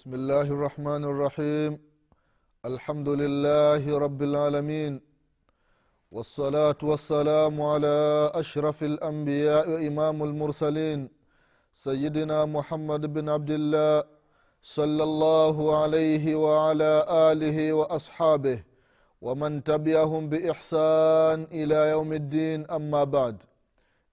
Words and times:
بسم 0.00 0.14
الله 0.14 0.48
الرحمن 0.56 1.02
الرحيم. 1.12 1.72
الحمد 2.64 3.08
لله 3.22 3.82
رب 4.04 4.20
العالمين. 4.22 4.92
والصلاة 6.14 6.80
والسلام 6.90 7.62
على 7.72 7.98
أشرف 8.34 8.78
الأنبياء 8.82 9.64
وإمام 9.70 10.22
المرسلين. 10.28 11.00
سيدنا 11.72 12.38
محمد 12.56 13.02
بن 13.12 13.28
عبد 13.28 13.50
الله 13.50 14.04
صلى 14.62 15.02
الله 15.10 15.56
عليه 15.82 16.24
وعلى 16.44 16.92
آله 17.30 17.58
وأصحابه 17.72 18.58
ومن 19.20 19.64
تبعهم 19.64 20.22
بإحسان 20.32 21.38
إلى 21.52 21.78
يوم 21.94 22.10
الدين. 22.12 22.70
أما 22.70 23.04
بعد 23.04 23.36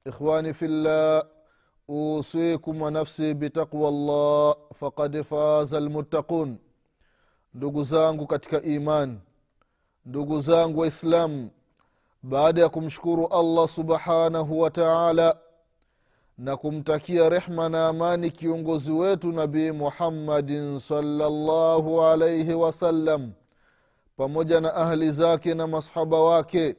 إخواني 0.08 0.52
في 0.54 0.66
الله 0.66 1.37
usikum 1.88 2.82
wa 2.82 2.92
nafsi 2.92 3.34
bitaqwa 3.34 3.92
llah 3.92 4.56
fakad 4.74 5.24
faza 5.24 5.80
lmuttaqun 5.80 6.58
ndugu 7.54 7.84
zangu 7.84 8.28
katika 8.28 8.62
iman 8.62 9.20
ndugu 10.06 10.40
zangu 10.40 10.80
waislamu 10.80 11.50
baada 12.24 12.62
ya 12.62 12.70
kumshukuru 12.70 13.28
allah 13.28 13.68
subhanahu 13.68 14.60
wa 14.60 14.72
taala 14.72 15.38
na 16.38 16.58
kumtakia 16.58 17.30
rehma 17.30 17.70
na 17.70 17.88
amani 17.88 18.32
kiongozi 18.32 18.92
wetu 18.92 19.32
nabii 19.32 19.72
muhammadin 19.72 20.80
salllahu 20.80 22.02
alaihi 22.02 22.54
wasallam 22.54 23.32
pamoja 24.18 24.62
na 24.62 24.74
ahli 24.76 25.12
zake 25.12 25.54
na 25.54 25.68
masahaba 25.68 26.22
wake 26.24 26.76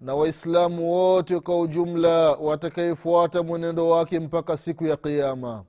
na 0.00 0.14
waislamu 0.14 0.92
wote 0.92 1.40
kwa 1.40 1.60
ujumla 1.60 2.32
watakayefuata 2.32 3.42
mwenendo 3.42 3.88
wake 3.88 4.20
mpaka 4.20 4.56
siku 4.56 4.86
ya 4.86 4.96
qiama 4.96 5.64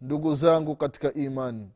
ndugu 0.00 0.34
zangu 0.34 0.76
katika 0.76 1.14
imani 1.14 1.70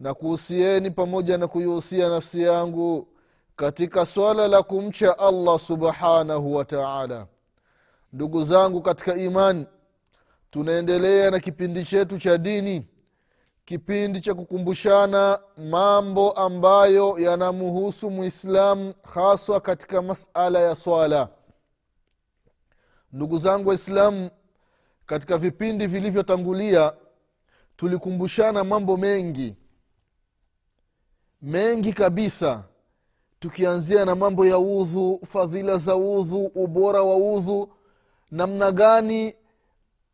na 0.00 0.14
kuhusieni 0.14 0.90
pamoja 0.90 1.38
na 1.38 1.48
kuihusia 1.48 2.08
nafsi 2.08 2.42
yangu 2.42 3.08
katika 3.56 4.06
swala 4.06 4.48
la 4.48 4.62
kumcha 4.62 5.18
allah 5.18 5.58
subhanahu 5.58 6.54
wa 6.54 6.64
taala. 6.64 7.26
Ndugu 8.12 8.42
zangu 8.44 8.82
katika 8.82 9.14
imani 9.16 9.66
tunaendelea 10.50 11.30
na 11.30 11.40
kipindi 11.40 11.84
chetu 11.84 12.18
cha 12.18 12.38
dini 12.38 12.86
kipindi 13.70 14.20
cha 14.20 14.34
kukumbushana 14.34 15.40
mambo 15.56 16.30
ambayo 16.32 17.18
yanamhusu 17.18 18.10
mwislamu 18.10 18.94
haswa 19.14 19.60
katika 19.60 20.02
masala 20.02 20.60
ya 20.60 20.74
swala. 20.76 21.28
Ndugu 23.12 23.38
zangu 23.38 23.68
waislamu 23.68 24.30
katika 25.06 25.38
vipindi 25.38 25.86
vilivyotangulia 25.86 26.92
tulikumbushana 27.76 28.64
mambo 28.64 28.96
mengi. 28.96 29.56
Mengi 31.42 31.92
kabisa 31.92 32.64
tukianzia 33.40 34.04
na 34.04 34.14
mambo 34.14 34.46
ya 34.46 34.58
udhu 34.58 35.20
fadhila 35.32 35.78
za 35.78 35.96
udhu 35.96 36.44
ubora 36.54 37.02
wa 37.02 37.16
udhu 37.16 37.72
namna 38.30 38.72
gani 38.72 39.34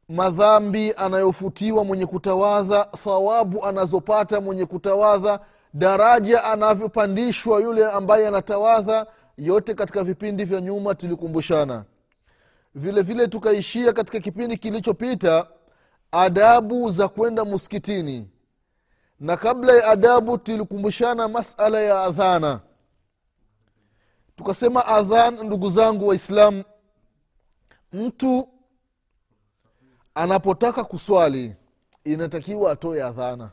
madhambi 0.09 0.93
anayofutiwa 0.97 1.84
mwenye 1.84 2.06
kutawadha 2.06 2.84
thawabu 2.84 3.65
anazopata 3.65 4.41
mwenye 4.41 4.67
kutawadha 4.67 5.41
daraja 5.75 6.44
anavyopandishwa 6.44 7.61
yule 7.61 7.87
ambaye 7.87 8.28
anatawadha 8.28 9.06
yote 9.39 9.75
katika 9.75 10.05
vipindi 10.05 10.45
vya 10.45 10.61
nyuma 10.61 10.95
tulikumbushana. 10.95 11.84
Vile 12.75 13.03
vile 13.03 13.28
tukaishia 13.28 13.93
katika 13.93 14.21
kipindi 14.21 14.56
kilichopita 14.56 15.47
adabu 16.12 16.91
za 16.91 17.09
kwenda 17.09 17.45
muskitini 17.45 18.31
na 19.21 19.37
kabla 19.37 19.72
ya 19.72 19.89
adabu 19.89 20.39
tulikumbushana 20.39 21.28
masala 21.28 21.81
ya 21.81 22.03
adhana. 22.03 22.61
Tukasema 24.37 24.87
adhan 24.87 25.45
ndugu 25.47 25.71
zangu 25.71 26.09
waislamu 26.09 26.65
mtu 27.93 28.49
anapotaka 30.16 30.84
kuswali 30.84 31.56
inatakiwa 32.04 32.72
atoe 32.72 33.03
adhana. 33.03 33.50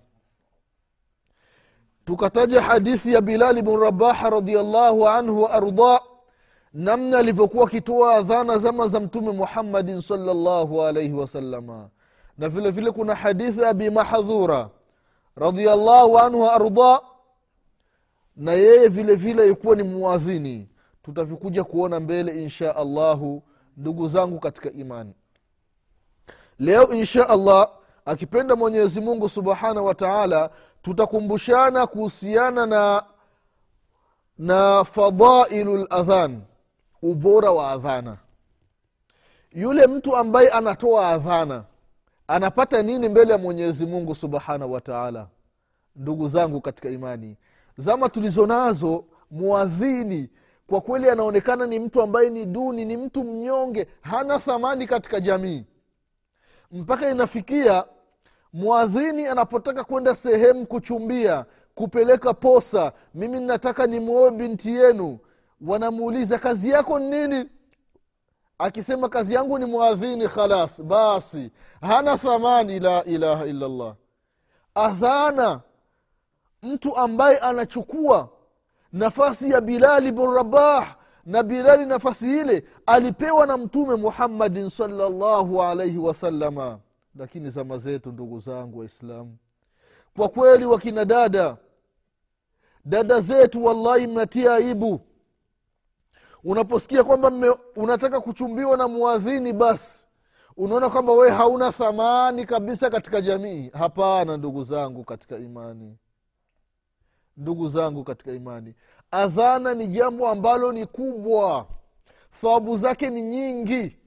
Tukataja 2.06 2.62
hadithi 2.62 3.13
ya 3.13 3.22
bilali 3.22 3.62
bn 3.62 3.79
rabaha 3.79 4.29
radiallahu 4.29 5.07
anhu 5.07 5.41
waardah 5.44 6.01
namna 6.74 7.18
alivyokuwa 7.18 7.68
akitoa 7.68 8.16
adhana 8.16 8.57
zama 8.57 8.88
za 8.88 9.00
mtume 9.00 9.31
muhammadin 9.31 10.01
salllahu 10.01 10.81
alaihi 10.84 11.13
wasalama 11.13 11.90
na 12.38 12.50
vile 12.50 12.72
vile 12.72 12.91
kuna 12.91 13.16
hadithi 13.16 13.62
ya 13.62 13.69
abi 13.69 13.90
mahadhura 13.90 14.69
radiallahu 15.35 16.19
anhu 16.19 16.41
waardah 16.41 17.01
na 18.35 18.53
yeye 18.53 18.88
vile 18.88 19.16
vile 19.16 19.45
ilikuwa 19.45 19.75
ni 19.75 19.84
muadhini. 19.84 20.69
Tutavikuja 21.03 21.63
kuona 21.63 22.00
mbele 22.00 22.44
insha 22.44 22.75
allahu 22.75 23.44
ndugu 23.78 24.07
zangu 24.07 24.40
katika 24.40 24.72
imani 24.72 25.13
leo 26.59 26.88
insha 26.94 27.30
allah 27.30 27.69
akipenda 28.06 28.56
mwenyezi 28.56 29.02
mungu 29.02 29.30
subhanahu 29.30 29.86
wa 29.86 29.96
taala 29.96 30.50
tutakumbushana 30.81 31.88
kuhusiana 31.88 32.66
na 32.66 33.03
na 34.38 34.84
fadailu 34.84 35.78
ladhan 35.78 36.42
ubora 37.02 37.52
wa 37.52 37.72
adhana. 37.72 38.18
Yule 39.52 39.88
mtu 39.88 40.16
ambaye 40.16 40.50
anatoa 40.50 41.08
adhana 41.09 41.63
anapata 42.28 42.81
nini 42.84 43.09
mbele 43.09 43.31
ya 43.31 43.38
mwenyezi 43.38 43.86
mungu 43.86 44.16
subhanahu 44.16 44.72
wa 44.72 44.81
taala? 44.81 45.28
Ndugu 45.96 46.28
zangu 46.28 46.62
katika 46.62 46.90
imani 46.90 47.38
zama 47.78 48.09
tulizo 48.09 48.46
nazo 48.46 49.06
mwadhini 49.31 50.30
kwa 50.68 50.81
kweli 50.81 51.09
anaonekana 51.09 51.68
ni 51.68 51.80
mtu 51.80 52.02
ambaye 52.02 52.30
ni 52.30 52.46
duni 52.46 52.86
ni 52.86 52.97
mtu 52.97 53.24
mnyonge 53.24 53.88
hana 54.02 54.40
thamani 54.40 54.88
katika 54.88 55.19
jamii 55.19 55.66
mpaka 56.74 57.10
inafikia 57.12 57.86
mwadhini 58.54 59.26
anapotaka 59.28 59.84
kwenda 59.84 60.16
sehemu 60.16 60.66
kuchumbia 60.68 61.46
kupeleka 61.76 62.34
posa 62.34 62.92
mimi 63.14 63.40
nataka 63.40 63.88
nimwoe 63.88 64.32
binti 64.32 64.76
yenu. 64.76 65.20
Wanamuuliza 65.68 66.40
kazi 66.40 66.70
yako 66.70 67.00
ni 67.00 67.10
nini? 67.10 67.50
Akisema 68.58 69.10
kazi 69.10 69.34
yangu 69.34 69.60
ni 69.60 69.66
mwadhini 69.66 70.28
khalas 70.28 70.84
basi 70.84 71.52
hana 71.82 72.18
thamani 72.18 72.80
la 72.80 73.04
ilaha 73.04 73.46
illallah. 73.46 73.96
Adhana 74.76 75.62
mtu 76.64 76.98
ambaye 76.98 77.38
anachukua 77.38 78.30
nafasi 78.94 79.52
ya 79.52 79.62
bilali 79.62 80.12
bn 80.12 80.34
rabah 80.36 80.96
na 81.26 81.44
bilali 81.44 81.86
nafasi 81.86 82.40
ile 82.40 82.66
alipewa 82.86 83.46
na 83.48 83.58
mtume 83.58 83.96
muhammadin 83.96 84.70
salllahu 84.70 85.64
alaihi 85.64 85.98
wasalama 85.98 86.80
lakini 87.16 87.50
zama 87.50 87.78
zetu 87.78 88.12
ndugu 88.12 88.40
zangu 88.40 88.80
waislamu 88.80 89.38
kwa 90.16 90.30
kweli 90.30 90.66
wakina 90.66 91.06
dada 91.06 91.58
dada 92.86 93.22
zetu 93.22 93.66
wallahi 93.66 94.08
mnatia 94.08 94.56
aibu. 94.56 95.02
Unaposikia 96.44 97.04
kwamba 97.04 97.30
mme, 97.30 97.56
unataka 97.76 98.22
kuchumbiwa 98.22 98.78
na 98.78 98.88
muadhini 98.88 99.54
basi 99.54 100.08
unaona 100.58 100.90
kwamba 100.90 101.14
wewe 101.14 101.31
hauna 101.31 101.72
thamani 101.72 102.46
kabisa 102.46 102.90
katika 102.90 103.22
jamii. 103.22 103.69
Hapana 103.74 104.38
ndugu 104.38 104.64
zangu 104.64 105.04
katika 105.04 105.38
imani. 105.38 105.98
Ndugu 107.38 107.68
zangu 107.68 108.04
katika 108.04 108.31
imani 108.31 108.76
adhana 109.13 109.74
ni 109.74 109.88
jambo 109.88 110.27
ambalo 110.27 110.71
ni 110.71 110.86
kubwa. 110.86 111.65
Thawabu 112.42 112.77
zake 112.77 113.10
ni 113.10 113.21
nyingi. 113.21 113.98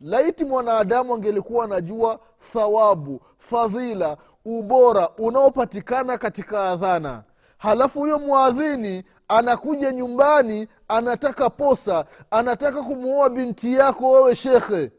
Laiti 0.00 0.44
mwanadamu 0.44 1.14
angelikuwa 1.14 1.64
anajua 1.64 2.20
thawabu 2.52 3.20
fadhila 3.38 4.16
ubora 4.44 5.10
unaopatikana 5.18 6.18
katika 6.18 6.68
adhana. 6.70 7.22
Halafu 7.58 7.98
huyo 7.98 8.18
mwadhini 8.18 9.04
anakuja 9.28 9.92
nyumbani 9.92 10.68
anataka 10.88 11.50
posa 11.50 12.04
anataka 12.30 12.82
kumuoa 12.82 13.30
binti 13.30 13.74
yako 13.74 14.10
wewe 14.10 14.34
shekhe 14.36 14.90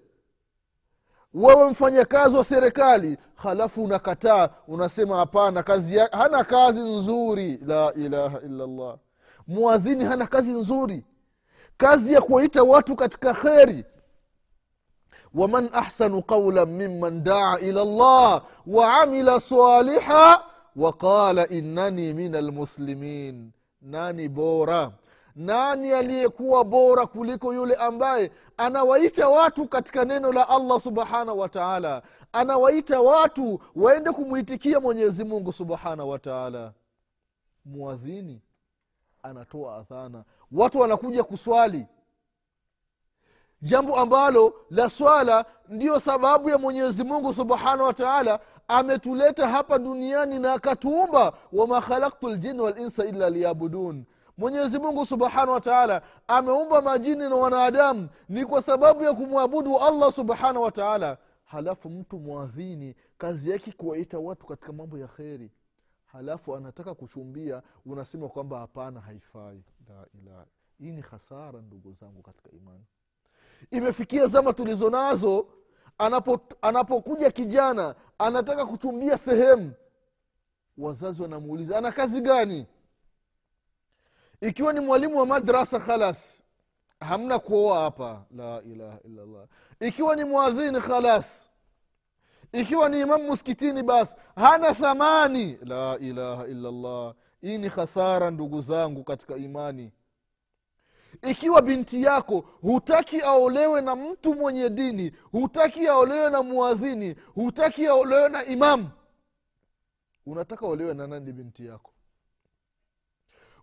wewe 1.34 1.70
mfanyakazi 1.70 2.36
wa 2.38 2.44
serikali 2.44 3.18
halafu 3.36 3.84
unakataa 3.84 4.50
unasema 4.68 5.16
hapana 5.18 5.64
kazi 5.64 5.96
ya, 5.98 6.10
hana 6.12 6.44
kazi 6.44 6.80
nzuri. 6.80 7.60
La 7.66 7.94
ilaha 7.94 8.40
illallah. 8.42 8.98
Mwadhini 9.48 10.04
hana 10.04 10.28
kazi 10.28 10.54
nzuri. 10.54 11.06
Kazi 11.78 12.14
ya 12.14 12.22
kuwaita 12.22 12.64
watu 12.64 12.96
katika 12.96 13.34
kheri. 13.34 13.86
Waman 15.34 15.70
ahsanu 15.74 16.22
qaulan 16.24 16.70
mimman 16.70 17.24
daa 17.24 17.58
ila 17.60 17.86
llah 17.86 18.42
waamila 18.68 19.40
saliha 19.40 20.44
waqala 20.76 21.48
innani 21.48 22.14
min 22.14 22.36
almuslimin 22.36 23.52
nani 23.82 24.30
bora 24.30 24.92
nani 25.36 25.92
aliyekuwa 25.92 26.64
bora 26.66 27.06
kuliko 27.06 27.54
yule 27.54 27.76
ambaye 27.76 28.32
anawaita 28.58 29.30
watu 29.30 29.68
katika 29.68 30.06
neno 30.06 30.32
la 30.32 30.50
allah 30.50 30.80
subhanahu 30.80 31.40
wa 31.40 31.50
taala? 31.50 32.02
Anawaita 32.34 33.02
watu 33.02 33.60
waende 33.76 34.12
kumwitikia 34.12 34.80
mwenyezi 34.80 35.24
mungu 35.24 35.54
subhanahu 35.54 36.10
wa 36.10 36.20
taala. 36.20 36.74
Mwadhini 37.66 38.42
anatoa 39.24 39.76
adhana. 39.78 40.24
Watu 40.52 40.80
wanakuja 40.80 41.24
kuswali. 41.24 41.86
Jambo 43.62 43.96
ambalo 44.00 44.54
la 44.70 44.90
swala 44.90 45.46
ndiyo 45.70 46.00
sababu 46.00 46.50
ya 46.50 46.58
mwenyezi 46.58 47.04
mungu 47.04 47.34
subhanahu 47.34 47.84
wa 47.84 47.94
taala 47.94 48.40
ametuleta 48.68 49.48
hapa 49.48 49.80
duniani 49.80 50.40
na 50.40 50.54
akatuumba. 50.54 51.34
Wama 51.54 51.82
khalaktu 51.82 52.30
ljini 52.30 52.62
walinsa 52.62 53.06
illa 53.06 53.30
liyabudun 53.30 54.06
mwenyezi 54.38 54.80
mungu 54.80 55.06
subhanahu 55.06 55.52
wa 55.52 55.62
taala 55.62 56.02
ameumba 56.28 56.82
majini 56.82 57.30
na 57.30 57.36
wanadamu. 57.36 58.10
Ni 58.30 58.46
kwa 58.46 58.62
sababu 58.62 59.04
ya 59.04 59.14
kumwabudu 59.14 59.78
allah 59.80 60.12
subhanahu 60.12 60.62
wa 60.62 60.72
taala. 60.72 61.18
Halafu 61.46 61.90
mtu 61.90 62.20
mwadhini 62.20 62.96
kazi 63.18 63.50
yake 63.52 63.72
kuwaita 63.72 64.20
watu 64.20 64.46
katika 64.46 64.74
mambo 64.74 64.98
ya 64.98 65.08
kheri. 65.08 65.52
Halafu 66.06 66.56
anataka 66.56 66.94
kuchumbia 66.96 67.62
unasema 67.86 68.30
kwamba 68.30 68.60
hapana 68.60 69.00
haifai. 69.02 69.64
Hii 70.80 70.92
ni 70.92 71.02
hasara 71.02 71.62
ndugu 71.62 71.94
zangu 71.94 72.22
katika 72.22 72.50
imani. 72.52 72.84
Imefikia 73.72 74.28
zama 74.28 74.54
tulizo 74.54 74.90
nazo 74.90 75.48
anapo, 75.98 76.40
anapokuja 76.62 77.32
kijana 77.32 77.96
anataka 78.18 78.66
kuchumbia 78.66 79.18
sehemu. 79.18 79.72
Wazazi 80.78 81.22
wanamuuliza 81.22 81.78
ana 81.78 81.92
kazi 81.92 82.22
gani 82.22 82.68
ikiwa 84.48 84.74
ni 84.74 84.80
mwalimu 84.80 85.18
wa 85.20 85.26
madrasa 85.26 85.80
khalas 85.80 86.44
hamna 87.00 87.40
kuoa 87.40 87.80
hapa. 87.80 88.26
La 88.38 88.62
ilaha 88.62 89.00
illallah. 89.06 89.48
Ikiwa 89.80 90.16
ni 90.16 90.24
mwadhini 90.24 90.82
khalas. 90.82 91.50
Ikiwa 92.52 92.90
ni 92.90 93.00
imamu 93.02 93.24
muskitini 93.24 93.84
basi 93.84 94.16
hana 94.36 94.74
thamani. 94.74 95.58
La 95.66 95.98
ilaha 96.00 96.48
illallah. 96.48 97.14
Hii 97.42 97.58
ni 97.58 97.70
khasara 97.70 98.32
ndugu 98.32 98.62
zangu 98.62 99.04
katika 99.04 99.36
imani. 99.36 99.92
Ikiwa 101.22 101.62
binti 101.62 102.04
yako 102.04 102.40
hutaki 102.62 103.22
aolewe 103.22 103.82
na 103.82 103.96
mtu 103.96 104.34
mwenye 104.36 104.70
dini 104.70 105.12
hutaki 105.32 105.88
aolewe 105.88 106.30
na 106.30 106.44
mwadhini 106.44 107.16
hutaki 107.36 107.88
aolewe 107.88 108.30
na 108.30 108.46
imamu 108.46 108.90
unataka 110.26 110.66
aolewe 110.66 110.94
na 110.94 111.08
nani 111.08 111.32
binti 111.32 111.66
yako 111.66 111.93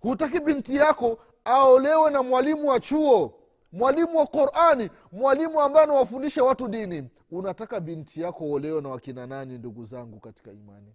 hutaki 0.01 0.41
binti 0.41 0.77
yako 0.77 1.19
aolewe 1.45 2.11
na 2.11 2.23
mwalimu 2.23 2.69
wa 2.69 2.81
chuo 2.81 3.35
mwalimu 3.73 4.19
wa 4.19 4.27
qurani 4.27 4.91
mwalimu 5.13 5.61
ambaye 5.61 5.85
anawafundisha 5.85 6.45
watu 6.45 6.69
dini. 6.69 7.09
Unataka 7.31 7.81
binti 7.81 8.21
yako 8.21 8.51
olewe 8.53 8.81
na 8.81 8.89
wakina 8.89 9.27
nani 9.27 9.59
ndugu 9.59 9.85
zangu 9.85 10.21
katika 10.21 10.53
imani? 10.53 10.95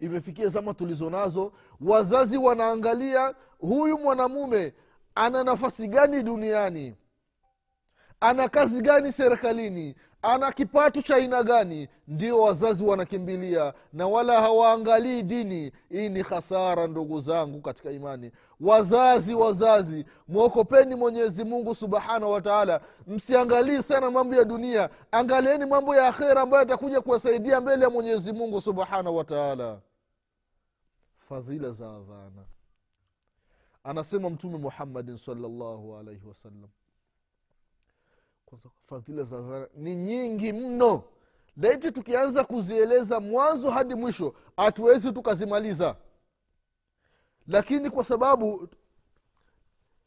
Imefikia 0.00 0.48
zama 0.48 0.74
tulizo 0.74 1.10
nazo 1.10 1.52
wazazi 1.80 2.36
wanaangalia 2.38 3.34
huyu 3.58 3.98
mwanamume 3.98 4.74
ana 5.14 5.44
nafasi 5.44 5.88
gani 5.88 6.22
duniani? 6.22 6.94
Ana 8.20 8.48
kazi 8.48 8.80
gani 8.82 9.12
serikalini 9.12 9.94
ana 10.24 10.52
kipato 10.52 11.02
cha 11.02 11.16
aina 11.16 11.42
gani? 11.42 11.88
Ndio 12.08 12.40
wazazi 12.40 12.84
wanakimbilia 12.84 13.74
na 13.92 14.06
wala 14.06 14.40
hawaangalii 14.40 15.22
dini. 15.22 15.72
Hii 15.90 16.08
ni 16.08 16.22
hasara 16.22 16.86
ndugu 16.86 17.20
zangu 17.20 17.60
katika 17.60 17.90
imani. 17.90 18.30
Wazazi 18.60 19.34
wazazi 19.34 20.04
mwokopeni 20.28 20.94
mwenyezi 20.94 21.44
mungu 21.44 21.74
subhanahu 21.74 22.32
wataala 22.32 22.80
msiangalii 23.06 23.82
sana 23.82 24.10
mambo 24.10 24.34
ya 24.36 24.44
dunia. 24.44 24.90
Angalieni 25.12 25.66
mambo 25.66 25.94
ya 25.96 26.08
akhera 26.08 26.40
ambayo 26.40 26.62
atakuja 26.62 27.00
kuwasaidia 27.00 27.60
mbele 27.60 27.84
ya 27.84 27.90
mwenyezi 27.90 28.32
mungu 28.32 28.60
subhanahu 28.60 29.16
wataala 29.16 29.80
fadhila 31.28 31.70
za 31.70 31.86
adhana. 31.90 32.44
Anasema 33.84 34.30
mtume 34.30 34.58
muhammadin 34.58 35.16
salllahu 35.16 35.96
alaihi 35.96 36.26
wasallam 36.28 36.68
fadhila 38.86 39.22
za 39.22 39.38
adhana 39.38 39.68
ni 39.74 39.96
nyingi 39.96 40.52
mno. 40.52 41.04
Laiti 41.56 41.92
tukianza 41.92 42.44
kuzieleza 42.44 43.20
mwanzo 43.20 43.70
hadi 43.70 43.94
mwisho 43.94 44.34
hatuwezi 44.56 45.12
tukazimaliza. 45.12 45.96
Lakini 47.46 47.90
kwa 47.90 48.04
sababu 48.04 48.68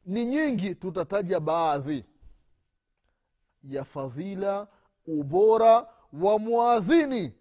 ni 0.05 0.25
nyingi 0.25 0.75
tutataja 0.75 1.39
baadhi 1.39 2.05
ya 3.63 3.83
fadhila 3.83 4.67
ubora 5.07 5.87
wa 6.13 6.39
mwadhini 6.39 7.33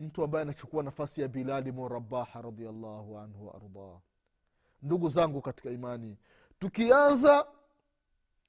mtu 0.00 0.24
ambaye 0.24 0.42
anachukua 0.42 0.82
nafasi 0.82 1.20
ya 1.20 1.28
bilali 1.28 1.72
murabaha 1.72 2.42
radiallahu 2.42 3.18
anhu 3.18 3.46
waardah 3.46 4.00
ndugu 4.82 5.08
zangu 5.08 5.40
katika 5.42 5.70
imani 5.70 6.16
tukianza 6.58 7.46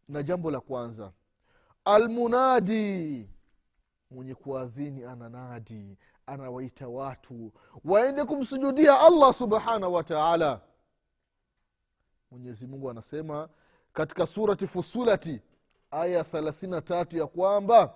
na 0.07 0.24
jambo 0.24 0.51
la 0.51 0.59
kwanza 0.59 1.12
almunadi. 1.86 3.30
Mwenye 4.12 4.36
kuadhini 4.36 5.04
ananadi 5.04 5.98
anawaita 6.25 6.88
watu 6.88 7.51
waende 7.86 8.24
kumsujudia 8.25 9.00
allah 9.00 9.33
subhanahu 9.33 9.94
wa 9.94 10.04
taala. 10.04 10.62
Mwenyezi 12.31 12.68
mungu 12.68 12.89
anasema 12.89 13.50
katika 13.94 14.25
surati 14.25 14.68
fusulati 14.68 15.42
aya 15.92 16.24
thelathini 16.24 16.81
tatu 16.81 17.18
ya 17.18 17.28
kwamba 17.28 17.94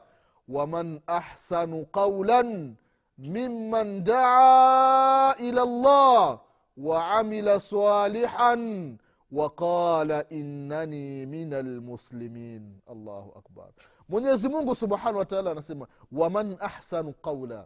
waman 0.47 1.01
ahsanu 1.07 1.85
qaulan 1.85 2.75
mimman 3.17 4.03
daa 4.03 5.36
ila 5.39 5.65
llah 5.65 6.39
waamila 6.77 7.60
salihan 7.60 8.98
waqala 9.32 10.25
innani 10.29 11.25
min 11.25 11.53
almuslimin 11.53 12.82
allahu 12.91 13.34
akbar. 13.38 13.67
Mwenyezi 14.10 14.50
mungu 14.50 14.75
subhanahu 14.75 15.17
wataala 15.17 15.51
anasema 15.51 15.88
waman 16.12 16.58
ahsanu 16.60 17.13
qaula 17.13 17.65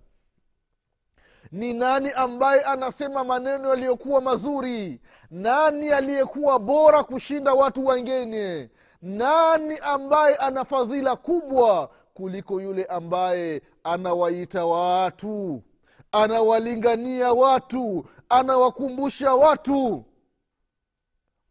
ni 1.52 1.74
nani 1.74 2.12
ambaye 2.12 2.62
anasema 2.62 3.24
maneno 3.24 3.70
yaliyokuwa 3.70 4.22
mazuri? 4.22 5.02
Nani 5.32 5.90
aliyekuwa 5.92 6.60
bora 6.60 7.04
kushinda 7.04 7.54
watu 7.54 7.86
wengine? 7.86 8.70
Nani 9.02 9.78
ambaye 9.78 10.36
ana 10.36 10.66
fadhila 10.66 11.16
kubwa 11.16 11.90
kuliko 12.14 12.62
yule 12.62 12.86
ambaye 12.86 13.62
anawaita 13.84 14.66
watu 14.66 15.64
anawalingania 16.12 17.34
watu 17.34 18.06
anawakumbusha 18.30 19.34
watu 19.36 20.06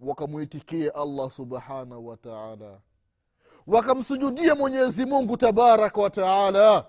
wakamwitikia 0.01 0.95
allah 0.95 1.31
subhanahu 1.31 2.07
wa 2.09 2.17
taala. 2.17 2.81
Wakamsujudia 3.67 4.55
mwenyezi 4.55 5.07
mungu 5.07 5.37
tabaraka 5.37 6.01
wa 6.01 6.11
taala. 6.11 6.87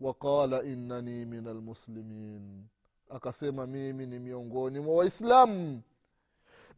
Waqala 0.00 0.62
innani 0.62 1.24
min 1.26 1.46
almuslimin 1.48 2.64
akasema 3.10 3.66
mimi 3.66 4.06
ni 4.06 4.18
miongoni 4.18 4.80
mwa 4.80 4.94
waislamu 4.94 5.82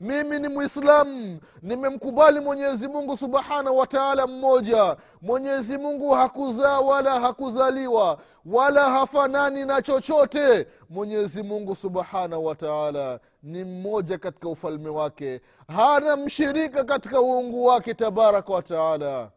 mimi 0.01 0.39
ni 0.39 0.49
mwislamu 0.49 1.41
nimemkubali 1.63 2.41
mwenyezi 2.41 2.89
mungu 2.89 3.17
subhanahu 3.17 3.79
wa 3.79 3.87
taala 3.87 4.27
mmoja. 4.27 4.97
Mwenyezi 5.23 5.79
mungu 5.79 6.11
hakuzaa 6.11 6.81
wala 6.81 7.21
hakuzaliwa 7.21 8.19
wala 8.47 8.91
hafanani 8.91 9.65
na 9.65 9.83
chochote. 9.83 10.67
Mwenyezi 10.91 11.43
mungu 11.43 11.75
subhanahu 11.77 12.45
wa 12.47 12.55
taala 12.55 13.21
ni 13.43 13.65
mmoja 13.65 14.19
katika 14.19 14.49
ufalme 14.49 14.89
wake. 14.89 15.41
Hana 15.69 16.17
mshirika 16.17 16.85
katika 16.85 17.21
uungu 17.21 17.65
wake 17.67 17.95
tabaraka 17.95 18.53
wa 18.53 18.63
taala. 18.63 19.31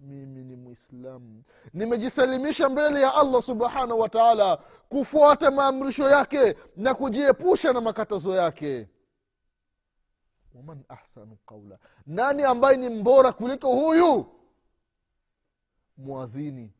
Mimi 0.00 0.44
ni 0.44 0.56
mwislamu 0.56 1.42
nimejisalimisha 1.74 2.68
mbele 2.68 3.00
ya 3.00 3.14
allah 3.14 3.42
subhanahu 3.42 4.00
wa 4.00 4.08
taala 4.08 4.58
kufuata 4.88 5.50
maamrisho 5.50 6.10
yake 6.10 6.54
na 6.76 6.94
kujiepusha 6.94 7.72
na 7.72 7.80
makatazo 7.80 8.34
yake 8.34 8.88
waman 10.54 10.84
ahsanu 10.88 11.36
qaula 11.46 11.78
nani 12.06 12.42
ambaye 12.42 12.76
ni 12.76 12.88
mbora 12.88 13.32
kuliko 13.32 13.68
huyu? 13.76 14.26
Mwadhini 15.96 16.72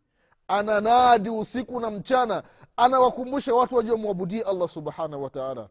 ananadi 0.48 1.30
usiku 1.30 1.80
na 1.80 1.90
mchana. 1.90 2.42
Anawakumbusha 2.76 3.54
watu 3.54 3.76
waje 3.76 3.90
wamwabudia 3.92 4.46
allah 4.46 4.68
subhanahu 4.68 5.22
wataala 5.22 5.68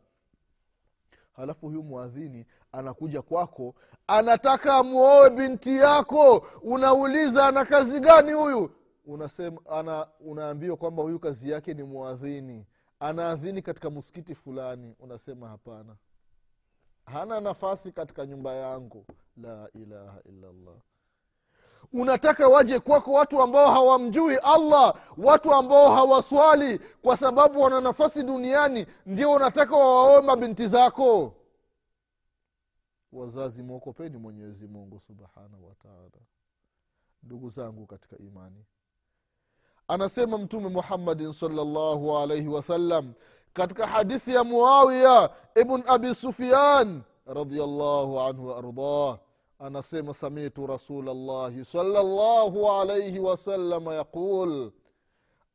halafu 1.34 1.66
huyu 1.68 1.84
mwadhini 1.84 2.46
anakuja 2.72 3.22
kwako. 3.22 3.76
Anataka 4.08 4.76
amwoe 4.76 5.30
binti 5.30 5.78
yako. 5.78 6.48
Unauliza 6.62 7.48
ana 7.48 7.66
kazi 7.66 8.00
gani 8.00 8.32
huyu? 8.34 8.72
Unasema 9.06 9.62
ana, 9.70 10.08
unaambiwa 10.20 10.78
kwamba 10.78 11.04
huyu 11.04 11.20
kazi 11.20 11.50
yake 11.52 11.74
ni 11.74 11.84
mwadhini 11.84 12.66
anaadhini 13.00 13.62
katika 13.62 13.90
msikiti 13.90 14.36
fulani. 14.36 14.96
Unasema 15.00 15.48
hapana 15.50 15.96
hana 17.06 17.40
nafasi 17.42 17.92
katika 17.92 18.26
nyumba 18.26 18.54
yangu. 18.54 19.06
La 19.38 19.70
ilaha 19.74 20.20
illallah. 20.26 20.76
Unataka 21.94 22.48
waje 22.48 22.80
kwako 22.80 23.14
watu 23.14 23.42
ambao 23.42 23.72
hawamjui 23.72 24.36
allah 24.38 24.96
watu 25.18 25.54
ambao 25.54 25.96
hawaswali 25.96 26.80
kwa 27.02 27.18
sababu 27.18 27.62
wana 27.62 27.82
nafasi 27.82 28.24
duniani 28.24 28.86
ndio 29.06 29.32
unataka 29.32 29.76
wawaoe 29.78 30.22
mabinti 30.22 30.68
zako? 30.68 31.34
Wazazi 33.12 33.64
mwokopeni 33.64 34.18
mwenyezi 34.18 34.68
mungu 34.68 35.00
subhanahu 35.00 35.68
wataala 35.68 36.22
ndugu 37.24 37.50
zangu 37.50 37.86
katika 37.86 38.18
imani. 38.18 38.66
Anasema 39.88 40.38
mtume 40.38 40.70
muhammadin 40.70 41.34
salllahu 41.34 42.18
alaihi 42.18 42.48
wasallam 42.48 43.14
katika 43.54 43.88
hadithi 43.88 44.34
ya 44.36 44.44
muawiya 44.44 45.30
ibn 45.56 45.84
abi 45.88 46.16
sufyan 46.16 47.02
radiallahu 47.26 48.20
anhu 48.20 48.48
waardah 48.48 49.20
anasema 49.60 50.14
samitu 50.14 50.68
rasulllahi 50.68 51.66
salllahu 51.66 52.72
alaihi 52.72 53.20
wasalama 53.20 53.94
yaqul 53.94 54.72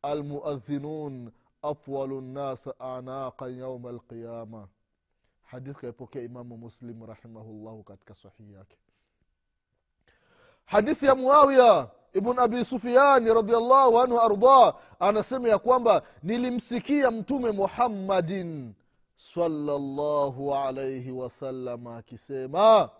almuadhinun 0.02 1.32
atwalu 1.62 2.20
nnasa 2.20 2.80
anaqan 2.80 3.58
yauma 3.58 3.88
alqiyama 3.90 4.68
hadithi 5.42 5.80
kaipokea 5.80 6.22
imamu 6.22 6.56
muslim 6.56 7.04
rahimahullahu 7.06 7.82
katika 7.84 8.14
sahihi 8.14 8.52
yake. 8.52 8.76
Hadithi 10.64 11.06
ya 11.06 11.14
muawiya 11.14 11.90
ibn 12.18 12.38
abi 12.38 12.64
sufiani 12.64 13.34
radiallahu 13.34 14.00
anhu 14.00 14.20
ardah 14.20 14.74
anasema 15.00 15.48
ya 15.48 15.58
kwamba 15.58 16.02
nilimsikia 16.22 17.10
mtume 17.10 17.50
muhammadin 17.50 18.74
salllahu 19.16 20.54
alaihi 20.54 21.10
wasalama 21.10 21.96
akisema 21.96 22.90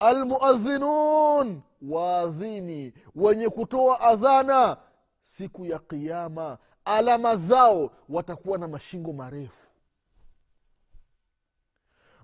almuadhinun 0.00 1.60
waadhini 1.82 2.92
wenye 3.14 3.48
kutoa 3.48 4.00
adhana 4.00 4.76
siku 5.22 5.66
ya 5.66 5.78
qiama 5.78 6.58
alama 6.84 7.36
zao 7.36 7.90
watakuwa 8.08 8.58
na 8.58 8.68
mashingo 8.68 9.12
marefu. 9.12 9.68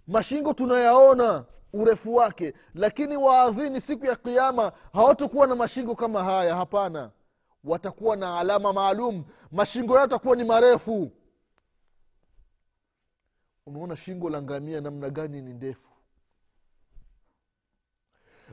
Mashingo 0.06 0.52
tunayaona 0.54 1.44
urefu 1.72 2.14
wake. 2.14 2.54
Lakini 2.74 3.16
waadhini 3.16 3.80
siku 3.80 4.06
ya 4.06 4.16
kiama 4.16 4.72
hawatakuwa 4.92 5.46
na 5.46 5.54
mashingo 5.54 5.94
kama 5.94 6.24
haya 6.24 6.56
hapana. 6.56 7.10
Watakuwa 7.64 8.16
na 8.16 8.38
alama 8.38 8.72
maalum. 8.72 9.24
Mashingo 9.52 9.92
yao 9.94 10.02
yatakuwa 10.02 10.36
ni 10.36 10.44
marefu. 10.44 11.10
Unaona 13.66 13.96
shingo 13.96 14.30
la 14.30 14.42
ngamia 14.42 14.80
namna 14.80 15.10
gani 15.10 15.42
ni 15.42 15.52
ndefu. 15.52 15.88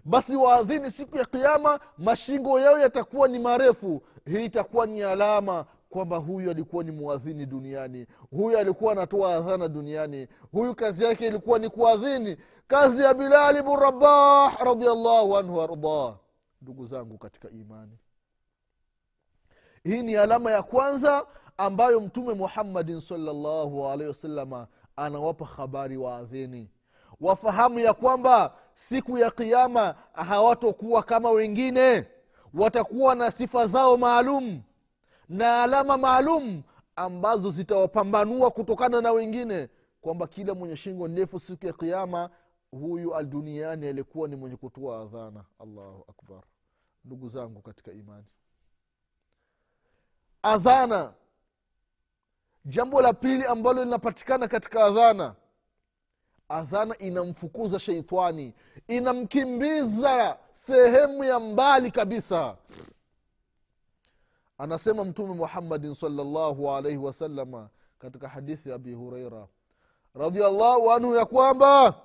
Basi 0.05 0.35
waadhini 0.35 0.91
siku 0.91 1.17
ya 1.17 1.25
kiama 1.25 1.79
mashingo 1.97 2.59
yao 2.59 2.79
yatakuwa 2.79 3.27
ni 3.27 3.39
marefu. 3.39 4.01
Hii 4.25 4.45
itakuwa 4.45 4.85
ni 4.87 5.03
alama 5.03 5.65
kwamba 5.89 6.17
huyu 6.17 6.51
alikuwa 6.51 6.83
ni 6.83 6.91
mwadhini 6.91 7.45
duniani. 7.45 8.05
Huyu 8.31 8.57
alikuwa 8.57 8.91
anatoa 8.91 9.35
adhana 9.35 9.67
duniani. 9.67 10.27
Huyu 10.51 10.75
kazi 10.75 11.03
yake 11.03 11.27
ilikuwa 11.27 11.59
ni 11.59 11.69
kuadhini 11.69 12.37
kazi 12.69 13.01
ya 13.03 13.13
bilali 13.13 13.61
bnu 13.61 13.75
rabah 13.75 14.57
radiallahu 14.61 15.37
anhu 15.37 15.61
ardah. 15.61 16.15
Ndugu 16.61 16.85
zangu 16.85 17.17
katika 17.17 17.49
imani. 17.49 17.97
Hii 19.83 20.01
ni 20.03 20.15
alama 20.15 20.51
ya 20.51 20.63
kwanza 20.63 21.25
ambayo 21.57 21.99
mtume 22.01 22.33
muhammadin 22.33 22.99
salllahu 22.99 23.87
alaihi 23.87 24.07
wasalama 24.07 24.67
anawapa 24.95 25.45
habari 25.45 25.97
waadhini. 25.97 26.69
Wafahamu 27.21 27.79
ya 27.79 27.93
kwamba 27.93 28.53
siku 28.75 29.17
ya 29.17 29.31
kiama 29.31 29.95
hawatokuwa 30.13 31.03
kama 31.03 31.31
wengine. 31.31 32.05
Watakuwa 32.53 33.15
na 33.15 33.31
sifa 33.31 33.67
zao 33.67 33.97
maalum 33.97 34.61
na 35.29 35.63
alama 35.63 35.97
maalum 35.97 36.61
ambazo 36.95 37.51
zitawapambanua 37.51 38.51
kutokana 38.51 39.01
na 39.01 39.11
wengine 39.11 39.69
kwamba 40.01 40.27
kila 40.27 40.53
mwenye 40.55 40.77
shingo 40.77 41.07
ndefu 41.07 41.39
siku 41.39 41.65
ya 41.65 41.73
kiama 41.73 42.29
huyu 42.71 43.23
duniani 43.23 43.87
alikuwa 43.87 44.27
ni 44.27 44.35
mwenye 44.35 44.55
kutoa 44.55 45.01
adhana. 45.01 45.45
Allahu 45.59 46.05
akbar. 46.09 46.43
Ndugu 47.05 47.27
zangu 47.27 47.61
katika 47.61 47.91
imani. 47.91 48.25
Adhana. 50.43 51.13
Jambo 52.65 53.01
la 53.01 53.13
pili 53.13 53.45
ambalo 53.45 53.83
linapatikana 53.83 54.47
katika 54.47 54.83
adhana. 54.85 55.35
Adhana 56.49 56.97
inamfukuza 56.97 57.79
sheitani 57.79 58.53
inamkimbiza 58.87 60.37
sehemu 60.51 61.23
ya 61.23 61.39
mbali 61.39 61.91
kabisa. 61.91 62.57
Anasema 64.57 65.05
mtume 65.05 65.33
muhammadin 65.33 65.93
salllahu 65.93 66.71
alaihi 66.71 66.97
wasalama 66.97 67.69
katika 67.99 68.29
hadithi 68.29 68.69
ya 68.69 68.75
abi 68.75 68.93
hureira 68.93 69.47
radiallahu 70.15 70.91
anhu 70.91 71.15
ya 71.15 71.25
kwamba 71.25 72.01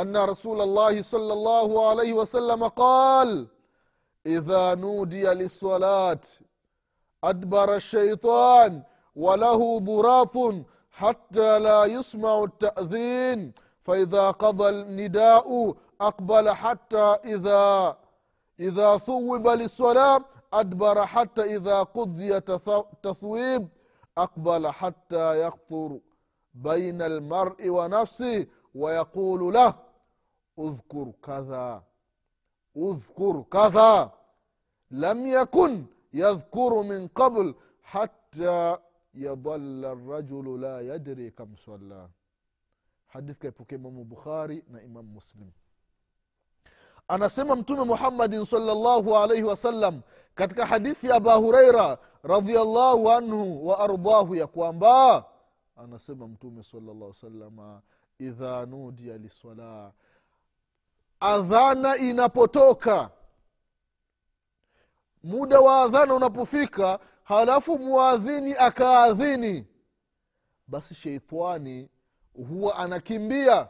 ana 0.00 0.26
rasul 0.26 0.58
llahi 0.76 1.02
sal 1.12 1.20
llahu 1.46 1.74
alaihi 1.90 2.12
wasalama 2.20 2.70
qal 2.70 3.30
idha 4.36 4.64
nudiya 4.76 5.34
lissalat 5.34 6.22
adbara 7.30 7.80
shaitan 7.80 8.82
walahu 9.24 9.80
dhurathun 9.88 10.64
حتى 10.98 11.58
لا 11.58 11.84
يسمع 11.84 12.44
التأذين 12.44 13.52
فإذا 13.86 14.30
قضى 14.30 14.68
النداء 14.68 15.74
أقبل 16.00 16.46
حتى 16.50 17.06
إذا 17.24 17.96
إذا 18.60 18.98
ثوب 18.98 19.48
للصلاة 19.48 20.24
أدبر 20.52 21.06
حتى 21.06 21.42
إذا 21.56 21.82
قضي 21.82 22.40
تثويب 23.02 23.68
أقبل 24.18 24.68
حتى 24.68 25.26
يخطر 25.46 25.98
بين 26.54 27.02
المرء 27.02 27.68
ونفسه 27.68 28.46
ويقول 28.74 29.54
له 29.54 29.74
udhkur 30.58 31.12
kadha. 31.20 31.82
Udhkur 32.74 33.44
kadha. 33.48 34.10
Lam 34.90 35.26
yakun 35.26 35.86
yadhkuru 36.12 36.84
min 36.84 37.08
qabl 37.08 37.54
hata 37.82 38.80
yadalla 39.14 39.94
rajulu 39.94 40.58
la 40.58 40.74
yadri 40.82 41.30
kam 41.34 41.56
salla. 41.56 42.10
Hadith 43.06 43.38
kaipokea 43.38 43.78
imamu 43.78 44.04
bukhari 44.04 44.64
na 44.68 44.82
imamu 44.82 45.08
muslim. 45.22 45.48
Anasema 47.08 47.56
mtume 47.56 47.84
muhammadin 47.84 48.44
salllahu 48.44 49.16
alaihi 49.16 49.42
wasallam 49.42 50.00
katika 50.34 50.66
hadithi 50.66 51.06
ya 51.06 51.14
aba 51.14 51.34
hureira 51.34 51.98
radiallahu 52.22 53.10
anhu 53.10 53.66
wa 53.68 53.78
ardhahu 53.78 54.34
ya 54.34 54.46
kwamba 54.46 55.24
anasema 55.76 56.28
mtume 56.28 56.62
salllah 56.62 57.12
salama 57.14 57.82
idha 58.18 58.66
nudiya 58.66 59.18
lissalaa 59.18 59.92
adhana 61.20 61.96
inapotoka. 61.96 63.10
Muda 65.22 65.60
wa 65.60 65.82
adhana 65.82 66.14
unapofika 66.14 66.98
halafu 67.24 67.78
muadhini 67.78 68.54
akaadhini 68.58 69.66
basi 70.66 70.94
sheitani 70.94 71.88
huwa 72.48 72.76
anakimbia. 72.76 73.68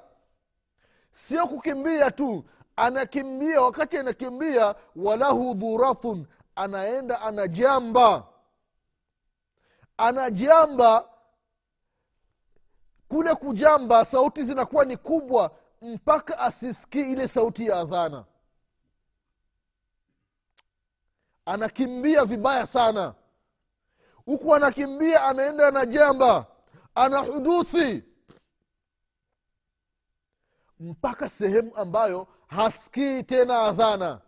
Sio 1.13 1.47
kukimbia 1.49 2.11
tu 2.11 2.45
anakimbia 2.77 3.61
wakati 3.61 3.99
anakimbia 3.99 4.75
walahu 4.97 5.55
dhurathun 5.55 6.27
anaenda 6.57 7.21
anajamba. 7.21 8.27
Anajamba 9.97 11.09
kule 13.09 13.35
kujamba 13.35 14.05
sauti 14.05 14.43
zinakuwa 14.43 14.85
ni 14.85 14.97
kubwa 14.97 15.51
mpaka 15.83 16.39
asisikii 16.39 17.13
ile 17.13 17.29
sauti 17.29 17.67
ya 17.67 17.77
adhana. 17.81 18.25
Anakimbia 21.45 22.25
vibaya 22.25 22.67
sana. 22.67 23.15
Huku 24.25 24.55
anakimbia 24.55 25.25
anaenda 25.25 25.71
na 25.71 25.87
jamba 25.87 26.47
ana 26.95 27.19
huduthi. 27.19 28.05
Mpaka 30.81 31.29
sehemu 31.29 31.77
ambayo 31.77 32.29
hasikii 32.47 33.23
tena 33.23 33.59
adhana. 33.61 34.21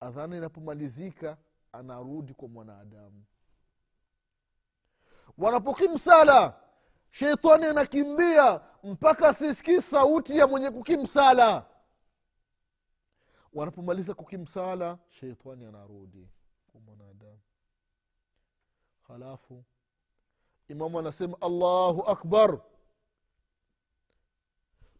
Adhana 0.00 0.36
inapomalizika 0.36 1.36
anarudi 1.72 2.34
kwa 2.34 2.48
mwanadamu. 2.48 3.24
Wanapokimsala 5.38 6.61
sheitani 7.12 7.64
anakimbia 7.64 8.60
mpaka 8.84 9.28
asisikii 9.28 9.80
sauti 9.80 10.38
ya 10.38 10.46
mwenye 10.46 10.70
kukimsala. 10.70 11.66
Wanapomaliza 13.52 14.14
kukimsala 14.14 14.98
sheitani 15.08 15.64
anarudi 15.64 16.28
mwanadamu. 16.86 17.40
Halafu 19.08 19.64
imamu 20.68 20.98
anasema 20.98 21.36
allahu 21.40 22.02
akbar. 22.02 22.60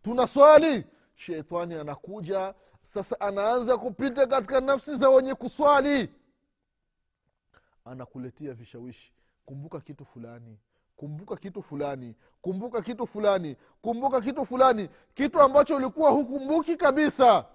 Tuna 0.02 0.26
swali 0.26 0.86
sheitani 1.14 1.74
anakuja 1.74 2.54
sasa 2.82 3.20
anaanza 3.20 3.78
kupita 3.78 4.26
katika 4.26 4.60
nafsi 4.60 4.96
za 4.96 5.10
wenye 5.10 5.34
kuswali. 5.34 6.14
Anakuletea 7.84 8.54
vishawishi. 8.54 9.12
Kumbuka 9.46 9.80
kitu 9.80 10.04
fulani 10.04 10.58
kumbuka 11.02 11.36
kitu 11.36 11.62
fulani. 11.62 12.14
Kumbuka 12.42 12.82
kitu 12.82 13.06
fulani. 13.06 13.56
Kumbuka 13.82 14.20
kitu 14.20 14.46
fulani. 14.46 14.88
Kitu 15.14 15.40
ambacho 15.40 15.76
ulikuwa 15.76 16.10
hukumbuki 16.10 16.76
kabisa. 16.76 17.46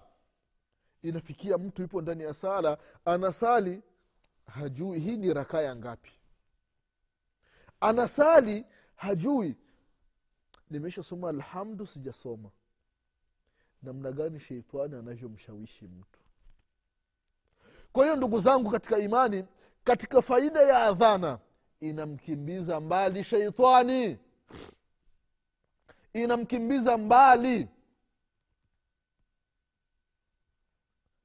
Inafikia 1.02 1.58
mtu 1.58 1.82
yupo 1.82 2.02
ndani 2.02 2.24
ya 2.24 2.34
sala 2.34 2.78
anasali 3.06 3.84
hajui 4.48 5.00
hii 5.00 5.18
ni 5.18 5.34
rakaa 5.34 5.62
ya 5.62 5.76
ngapi. 5.76 6.12
Anasali 7.80 8.66
hajui. 8.96 9.56
Nimeshasoma 10.70 11.30
alhamdu 11.30 11.88
sijasoma. 11.88 12.50
Namna 13.84 14.12
gani 14.12 14.40
sheitani 14.40 14.96
anavyomshawishi 14.96 15.86
mtu. 15.86 16.20
Kwa 17.94 18.04
hiyo 18.04 18.16
ndugu 18.16 18.40
zangu 18.40 18.72
katika 18.72 18.98
imani 18.98 19.46
katika 19.84 20.22
faida 20.22 20.62
ya 20.62 20.78
adhana 20.84 21.40
inamkimbiza 21.80 22.80
mbali 22.80 23.24
sheitani. 23.24 24.18
Inamkimbiza 26.14 26.98
mbali. 26.98 27.68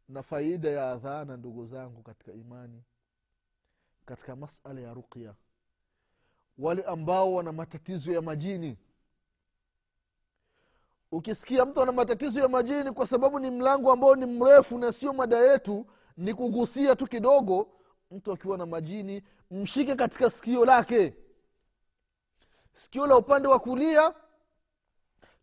Na 0.09 0.23
faida 0.23 0.71
ya 0.71 0.91
adhana 0.93 1.37
ndugu 1.37 1.67
zangu 1.67 2.03
katika 2.03 2.33
imani 2.33 2.83
katika 4.07 4.37
masala 4.37 4.81
ya 4.81 4.95
ruqya. 4.95 5.35
Wale 6.59 6.83
ambao 6.83 7.35
wana 7.35 7.53
matatizo 7.53 8.13
ya 8.13 8.23
majini. 8.23 8.79
Ukisikia 11.13 11.65
mtu 11.65 11.83
ana 11.83 11.93
matatizo 11.93 12.41
ya 12.41 12.49
majini 12.49 12.93
kwa 12.93 13.07
sababu 13.07 13.39
ni 13.39 13.51
mlango 13.51 13.93
ambao 13.93 14.17
ni 14.17 14.27
mrefu 14.27 14.79
na 14.79 14.93
sio 14.93 15.13
mada 15.13 15.37
yetu 15.39 15.87
ni 16.17 16.35
kugusia 16.35 16.97
tu 16.97 17.07
kidogo 17.07 17.69
mtu 18.12 18.33
akiwa 18.33 18.59
na 18.59 18.66
majini 18.66 19.23
mshike 19.50 19.95
katika 19.95 20.31
sikio 20.31 20.64
lake. 20.64 21.14
Sikio 22.75 23.07
la 23.07 23.16
upande 23.16 23.49
wa 23.49 23.59
kulia 23.59 24.14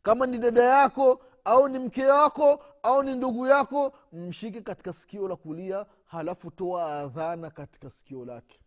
kama 0.03 0.25
ni 0.27 0.37
dada 0.37 0.63
yako 0.63 1.21
au 1.43 1.67
ni 1.67 1.79
mke 1.79 2.05
wako 2.05 2.63
au 2.83 3.03
ni 3.03 3.15
ndugu 3.15 3.47
yako 3.47 3.93
mshike 4.13 4.61
katika 4.61 4.93
sikio 4.93 5.27
la 5.27 5.35
kulia 5.35 5.85
halafu 6.05 6.51
toa 6.51 6.99
adhana 6.99 7.49
katika 7.49 7.89
sikio 7.89 8.25
lake. 8.25 8.59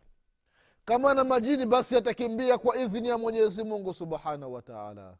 Kama 0.85 1.13
na 1.13 1.23
majini 1.23 1.65
basi 1.65 1.95
atakimbia 1.97 2.57
kwa 2.57 2.77
idhini 2.77 3.07
ya 3.07 3.17
mwenyezi 3.17 3.63
mungu 3.63 3.93
subhanahu 3.93 4.53
wataala 4.53 5.17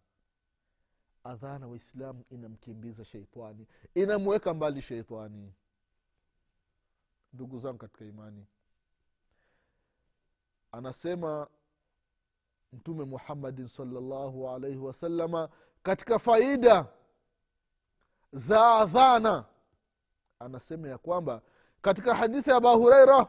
adhana 1.24 1.68
waislamu 1.68 2.24
inamkimbiza 2.30 3.06
sheitani 3.06 3.68
inamweka 3.96 4.54
mbali 4.54 4.82
sheitani. 4.82 5.54
Ndugu 7.34 7.60
zangu 7.60 7.78
katika 7.78 8.06
imani 8.06 8.46
anasema 10.74 11.48
mtume 12.74 13.04
muhammadin 13.06 13.68
salllahu 13.68 14.50
alaihi 14.50 14.78
wasalama 14.78 15.50
katika 15.84 16.20
faida 16.20 16.86
za 18.32 18.68
adhana 18.76 19.46
anasema 20.40 20.88
ya 20.88 20.98
kwamba 20.98 21.42
katika 21.82 22.16
hadithi 22.16 22.50
ya 22.50 22.56
abu 22.56 22.68
hureira 22.68 23.28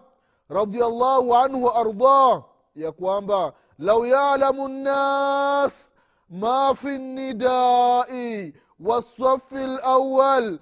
radiallahu 0.48 1.35
anhu 1.37 1.64
waardah 1.64 2.42
ya 2.76 2.92
kwamba 2.92 3.52
lau 3.78 4.07
yalamu 4.07 4.68
nnas 4.68 5.94
ma 6.28 6.74
fi 6.74 6.98
nidai 6.98 8.54
wasafi 8.80 9.66
lawal 9.66 10.59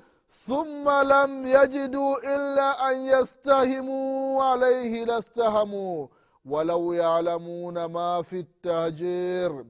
thumma 0.47 1.05
lam 1.05 1.47
yajiduu 1.47 2.16
illa 2.16 2.79
an 2.79 3.05
yastahimuu 3.05 4.42
alaihi 4.42 5.05
lastahamuu 5.05 6.09
ولو 6.45 6.93
يعلمون 6.93 7.86
ما 7.86 8.21
في 8.21 8.39
التهجير 8.39 9.65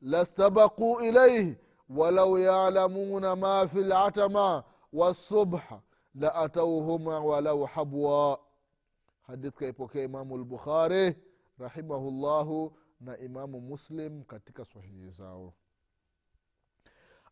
لاستبقوا 0.00 1.00
إليه 1.00 1.60
ولو 1.90 2.36
يعلمون 2.36 3.32
ما 3.32 3.66
في 3.66 3.80
العتمة 3.80 4.64
والصبح 4.92 5.80
لأتوهما 6.14 7.18
ولو 7.18 7.66
حبوا 7.66 8.36
حديث 9.28 9.54
kaipokea 9.54 10.04
imamu 10.04 10.36
lbukhari 10.38 11.16
rahimahullahu 11.58 12.72
na 13.00 13.18
imamu 13.18 13.60
muslim 13.60 14.24
katika 14.24 14.64
sahihi 14.64 15.10
zao 15.10 15.54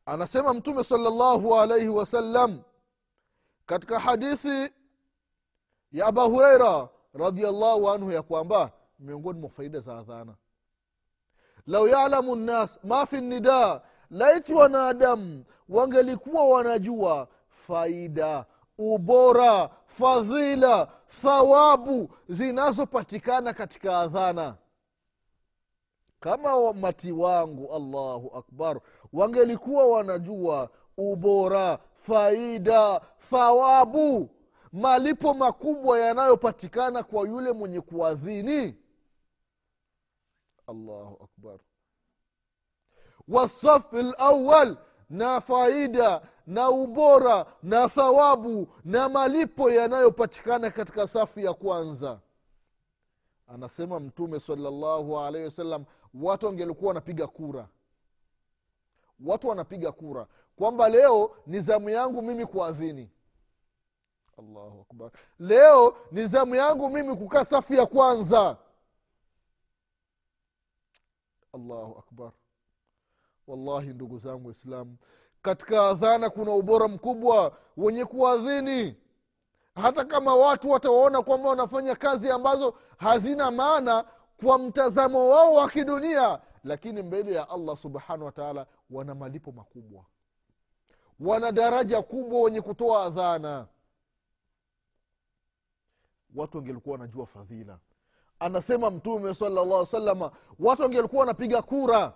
anasema 0.06 0.54
mtume 0.54 0.84
salllahu 0.84 1.54
alaihi 1.60 1.88
wasallam 1.88 2.62
katika 3.66 3.98
hadithi 3.98 4.72
ya 5.92 6.06
aba 6.06 6.22
hureira 6.22 6.88
radiallahu 7.13 7.89
anhu 7.89 8.11
ya 8.11 8.21
kwamba 8.21 8.71
miongoni 8.99 9.39
mwa 9.39 9.49
faida 9.49 9.79
za 9.79 9.97
adhana. 9.97 10.35
Lau 11.67 11.87
yalamu 11.87 12.35
nnas 12.35 12.79
ma 12.83 13.05
fi 13.05 13.21
nida 13.21 13.81
laiti 14.09 14.53
wanadamu 14.53 15.43
wangelikuwa 15.69 16.49
wanajua 16.49 17.27
faida 17.49 18.45
ubora 18.77 19.69
fadhila 19.85 20.87
thawabu 21.21 22.09
zinazopatikana 22.29 23.53
katika 23.53 23.99
adhana. 23.99 24.55
Kama 26.19 26.73
mati 26.73 27.11
wangu 27.11 27.73
allahu 27.75 28.37
akbar 28.37 28.79
wangelikuwa 29.13 29.87
wanajua 29.87 30.69
ubora 30.97 31.79
faida 31.93 33.01
thawabu 33.29 34.29
malipo 34.71 35.33
makubwa 35.33 35.99
yanayopatikana 35.99 37.03
kwa 37.03 37.27
yule 37.27 37.51
mwenye 37.51 37.81
kuadhini. 37.81 38.75
Allahu 40.67 41.23
akbar. 41.23 41.59
Wasafi 43.27 44.01
lawal 44.03 44.77
na 45.09 45.41
faida 45.41 46.21
na 46.47 46.69
ubora 46.69 47.45
na 47.63 47.89
thawabu 47.89 48.67
na 48.85 49.09
malipo 49.09 49.71
yanayopatikana 49.71 50.71
katika 50.71 51.07
safu 51.07 51.39
ya 51.39 51.53
kwanza. 51.53 52.19
Anasema 53.47 53.99
mtume 53.99 54.39
salallahu 54.39 55.19
alaihi 55.19 55.45
wasallam 55.45 55.85
watu 56.13 56.45
wangelikuwa 56.45 56.87
wanapiga 56.87 57.27
kura. 57.27 57.67
Watu 59.25 59.47
wanapiga 59.47 59.91
kura. 59.91 60.27
Kwamba 60.55 60.89
leo 60.89 61.35
ni 61.47 61.59
zamu 61.59 61.89
yangu 61.89 62.21
mimi 62.21 62.45
kuadhini 62.45 63.09
allahu 64.41 64.85
akbar. 64.89 65.11
Leo 65.39 65.97
ni 66.11 66.25
zamu 66.25 66.55
yangu 66.55 66.89
mimi 66.89 67.15
kukaa 67.15 67.45
safu 67.45 67.73
ya 67.73 67.85
kwanza. 67.85 68.57
Allahu 71.53 71.99
akbar. 71.99 72.31
Wallahi 73.47 73.87
ndugu 73.93 74.17
zangu 74.17 74.45
waislamu 74.47 74.97
katika 75.41 75.87
adhana 75.89 76.29
kuna 76.29 76.51
ubora 76.55 76.87
mkubwa 76.87 77.57
wenye 77.77 78.05
kuadhini. 78.05 78.95
Hata 79.75 80.05
kama 80.05 80.35
watu 80.35 80.69
watawaona 80.69 81.21
kwamba 81.21 81.49
wanafanya 81.49 81.95
kazi 81.95 82.29
ambazo 82.31 82.73
hazina 82.97 83.51
maana 83.51 84.05
kwa 84.43 84.57
mtazamo 84.59 85.27
wao 85.29 85.53
wa 85.53 85.69
kidunia 85.69 86.39
lakini 86.63 87.01
mbele 87.01 87.33
ya 87.33 87.49
allah 87.49 87.77
subhanahu 87.77 88.25
wataala 88.25 88.65
wana 88.89 89.15
malipo 89.15 89.51
makubwa. 89.51 90.05
Wana 91.19 91.51
daraja 91.51 92.01
kubwa 92.01 92.41
wenye 92.41 92.61
kutoa 92.61 93.03
adhana 93.05 93.67
watu 96.35 96.57
wangelikuwa 96.57 96.93
wanajua 96.93 97.25
fadhila. 97.25 97.79
Anasema 98.39 98.89
mtume 98.89 99.33
salllah 99.33 99.85
salama 99.85 100.31
watu 100.59 100.81
wangelikuwa 100.81 101.19
wanapiga 101.19 101.61
kura. 101.61 102.13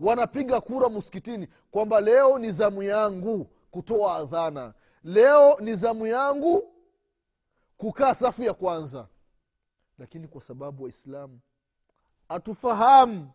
Wanapiga 0.00 0.60
kura 0.60 0.88
msikitini 0.88 1.48
kwamba 1.70 2.00
leo 2.00 2.38
ni 2.38 2.50
zamu 2.50 2.82
yangu 2.82 3.50
kutoa 3.70 4.14
adhana. 4.16 4.74
Leo 5.04 5.56
ni 5.60 5.74
zamu 5.74 6.06
yangu 6.06 6.74
kukaa 7.76 8.14
safu 8.14 8.42
ya 8.42 8.54
kwanza. 8.54 9.06
Lakini 9.98 10.28
kwa 10.28 10.40
sababu 10.40 10.82
waislamu 10.82 11.40
hatufahamu 12.28 13.30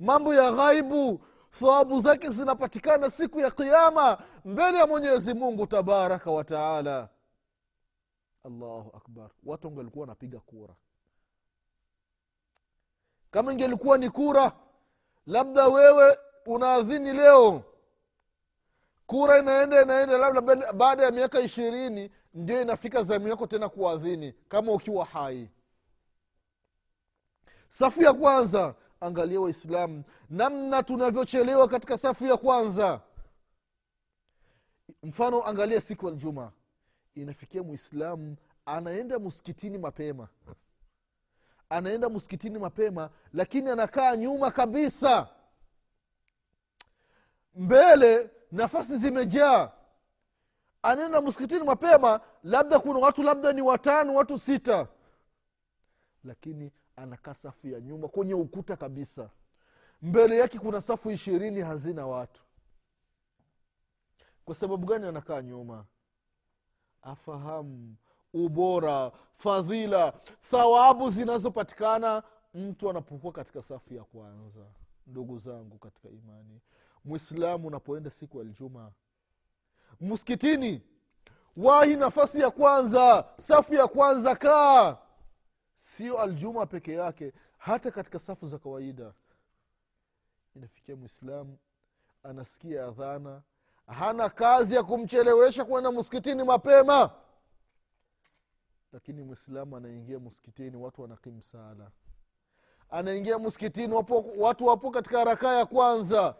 mambo 0.00 0.34
ya 0.34 0.52
ghaibu 0.52 1.20
thawabu 1.60 2.00
zake 2.00 2.28
zinapatikana 2.30 3.10
siku 3.10 3.40
ya 3.40 3.50
kiama 3.50 4.18
mbele 4.44 4.78
ya 4.78 4.86
mwenyezi 4.86 5.34
mungu 5.34 5.66
tabaraka 5.66 6.30
wataala 6.30 7.08
allahu 8.44 8.90
akbar. 8.96 9.30
Watu 9.44 9.66
wangelikuwa 9.66 10.00
wanapiga 10.00 10.40
kura. 10.40 10.74
Kama 13.30 13.52
ingelikuwa 13.52 13.98
ni 13.98 14.10
kura 14.10 14.52
labda 15.26 15.68
wewe 15.68 16.18
unaadhini 16.46 17.12
leo 17.12 17.62
kura 19.06 19.38
inaenda 19.38 19.82
inaenda 19.82 20.18
labda 20.18 20.72
baada 20.72 21.02
ya 21.04 21.10
miaka 21.10 21.40
ishirini 21.40 22.10
ndio 22.34 22.62
inafika 22.62 23.02
zamu 23.02 23.28
yako 23.28 23.46
tena 23.46 23.68
kuadhini 23.68 24.32
kama 24.48 24.72
ukiwa 24.72 25.04
hai. 25.04 25.50
Safu 27.68 28.02
ya 28.02 28.12
kwanza 28.12 28.74
angalia 29.00 29.40
waislamu 29.40 30.04
namna 30.30 30.82
tunavyochelewa 30.82 31.68
katika 31.68 31.98
safu 31.98 32.26
ya 32.26 32.36
kwanza. 32.36 33.00
Mfano 35.02 35.46
angalia 35.46 35.80
siku 35.80 36.06
ya 36.08 36.12
ljuma 36.14 36.52
inafikia 37.22 37.62
mwislamu 37.62 38.36
anaenda 38.66 39.18
msikitini 39.18 39.78
mapema. 39.78 40.28
Anaenda 41.68 42.08
msikitini 42.08 42.58
mapema 42.58 43.10
lakini 43.32 43.70
anakaa 43.70 44.16
nyuma 44.16 44.50
kabisa. 44.50 45.28
Mbele 47.54 48.30
nafasi 48.52 48.96
zimejaa. 48.96 49.70
Anaenda 50.82 51.20
msikitini 51.20 51.64
mapema 51.64 52.20
labda 52.42 52.78
kuna 52.78 52.98
watu 52.98 53.22
labda 53.22 53.52
ni 53.52 53.62
watano 53.62 54.14
watu 54.14 54.38
sita. 54.38 54.88
Lakini 56.24 56.72
anakaa 56.96 57.34
safu 57.34 57.68
ya 57.68 57.80
nyuma 57.80 58.08
kwenye 58.08 58.34
ukuta 58.34 58.76
kabisa. 58.76 59.30
Mbele 60.02 60.38
yake 60.38 60.58
kuna 60.58 60.80
safu 60.80 61.10
ishirini 61.10 61.60
hazina 61.60 62.06
watu. 62.06 62.42
Kwa 64.44 64.54
sababu 64.54 64.86
gani 64.86 65.06
anakaa 65.06 65.42
nyuma 65.42 65.84
afahamu 67.02 67.96
ubora 68.34 69.12
fadhila 69.36 70.12
thawabu 70.50 71.10
zinazopatikana 71.10 72.22
mtu 72.54 72.90
anapokuwa 72.90 73.32
katika 73.32 73.62
safu 73.62 73.94
ya 73.94 74.04
kwanza 74.04 74.66
ndugu 75.06 75.38
zangu 75.38 75.78
katika 75.78 76.08
imani. 76.08 76.60
Mwislamu 77.04 77.66
unapoenda 77.66 78.10
siku 78.10 78.38
ya 78.38 78.44
ljuma 78.44 78.92
msikitini 80.00 80.82
wahi 81.56 81.96
nafasi 81.96 82.40
ya 82.40 82.50
kwanza 82.50 83.28
safu 83.38 83.74
ya 83.74 83.88
kwanza 83.88 84.36
kaa. 84.36 84.96
Sio 85.76 86.20
aljuma 86.20 86.66
peke 86.66 86.92
yake 86.92 87.32
hata 87.58 87.90
katika 87.90 88.18
safu 88.18 88.46
za 88.46 88.58
kawaida. 88.58 89.12
Inafikia 90.56 90.96
mwislamu 90.96 91.58
anasikia 92.22 92.84
adhana 92.86 93.42
hana 93.90 94.28
kazi 94.28 94.74
ya 94.74 94.82
kumchelewesha 94.82 95.64
kwenda 95.64 95.92
msikitini 95.92 96.44
mapema. 96.44 97.10
Lakini 98.92 99.22
mwislamu 99.22 99.76
anaingia 99.76 100.18
msikitini 100.20 100.76
watu 100.76 101.02
wanakimu 101.02 101.42
sala 101.42 101.90
anaingia 102.90 103.38
msikitini 103.38 103.94
watu 104.38 104.66
wapo 104.66 104.90
katika 104.90 105.18
haraka 105.18 105.54
ya 105.54 105.66
kwanza. 105.66 106.34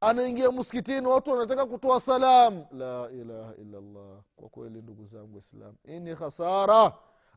Anaingia 0.00 0.52
msikitini 0.52 1.06
watu 1.06 1.30
wanataka 1.30 1.66
kutoa 1.66 2.00
salam 2.00 2.64
la 2.72 3.08
ilaha 3.12 3.54
illallah 3.54 4.18
kwa 4.36 4.48
kweli 4.48 4.82
ndugu 4.82 5.04
zangu 5.04 5.32
waislam 5.34 5.74
hii 5.86 6.00
ni 6.00 6.14
hasara 6.14 6.92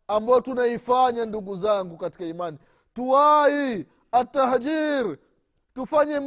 ambayo 0.07 0.41
tunaifanya 0.41 1.25
ndugu 1.25 1.55
zangu 1.55 1.97
katika 1.97 2.25
imani. 2.25 2.57
Tuwai 2.93 3.85
atahjir 4.11 5.17
tufanye 5.75 6.21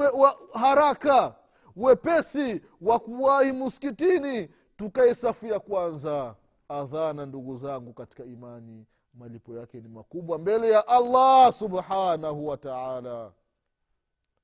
haraka 0.52 1.34
wepesi 1.76 2.62
wa 2.80 2.98
kuwahi 2.98 3.52
muskitini 3.52 4.48
tukae 4.76 5.14
safu 5.14 5.46
ya 5.46 5.60
kwanza. 5.60 6.36
Adhana 6.68 7.26
ndugu 7.26 7.56
zangu 7.56 7.92
katika 7.92 8.24
imani 8.24 8.86
malipo 9.14 9.54
yake 9.54 9.80
ni 9.80 9.88
makubwa 9.88 10.38
mbele 10.38 10.70
ya 10.70 10.88
allah 10.88 11.52
subhanahu 11.52 12.46
wa 12.46 12.56
taala. 12.56 13.32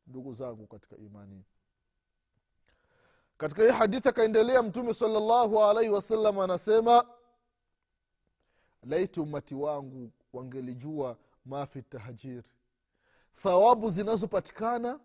Ndugu 0.07 0.33
zangu 0.33 0.67
katika 0.67 0.97
imani. 0.97 1.45
Katika 3.39 3.63
hii 3.63 3.69
hadithi 3.71 4.09
akaendelea 4.09 4.63
mtume 4.63 4.95
salllahu 4.95 5.63
alaihi 5.65 5.91
wasallam 5.91 6.39
anasema 6.39 7.05
laiti 8.83 9.21
umati 9.21 9.55
wangu 9.55 10.11
wangelijua 10.33 11.17
mafi 11.45 11.83
tahjir 11.83 12.43
thawabu 13.43 13.91
zinazopatikana 13.91 15.01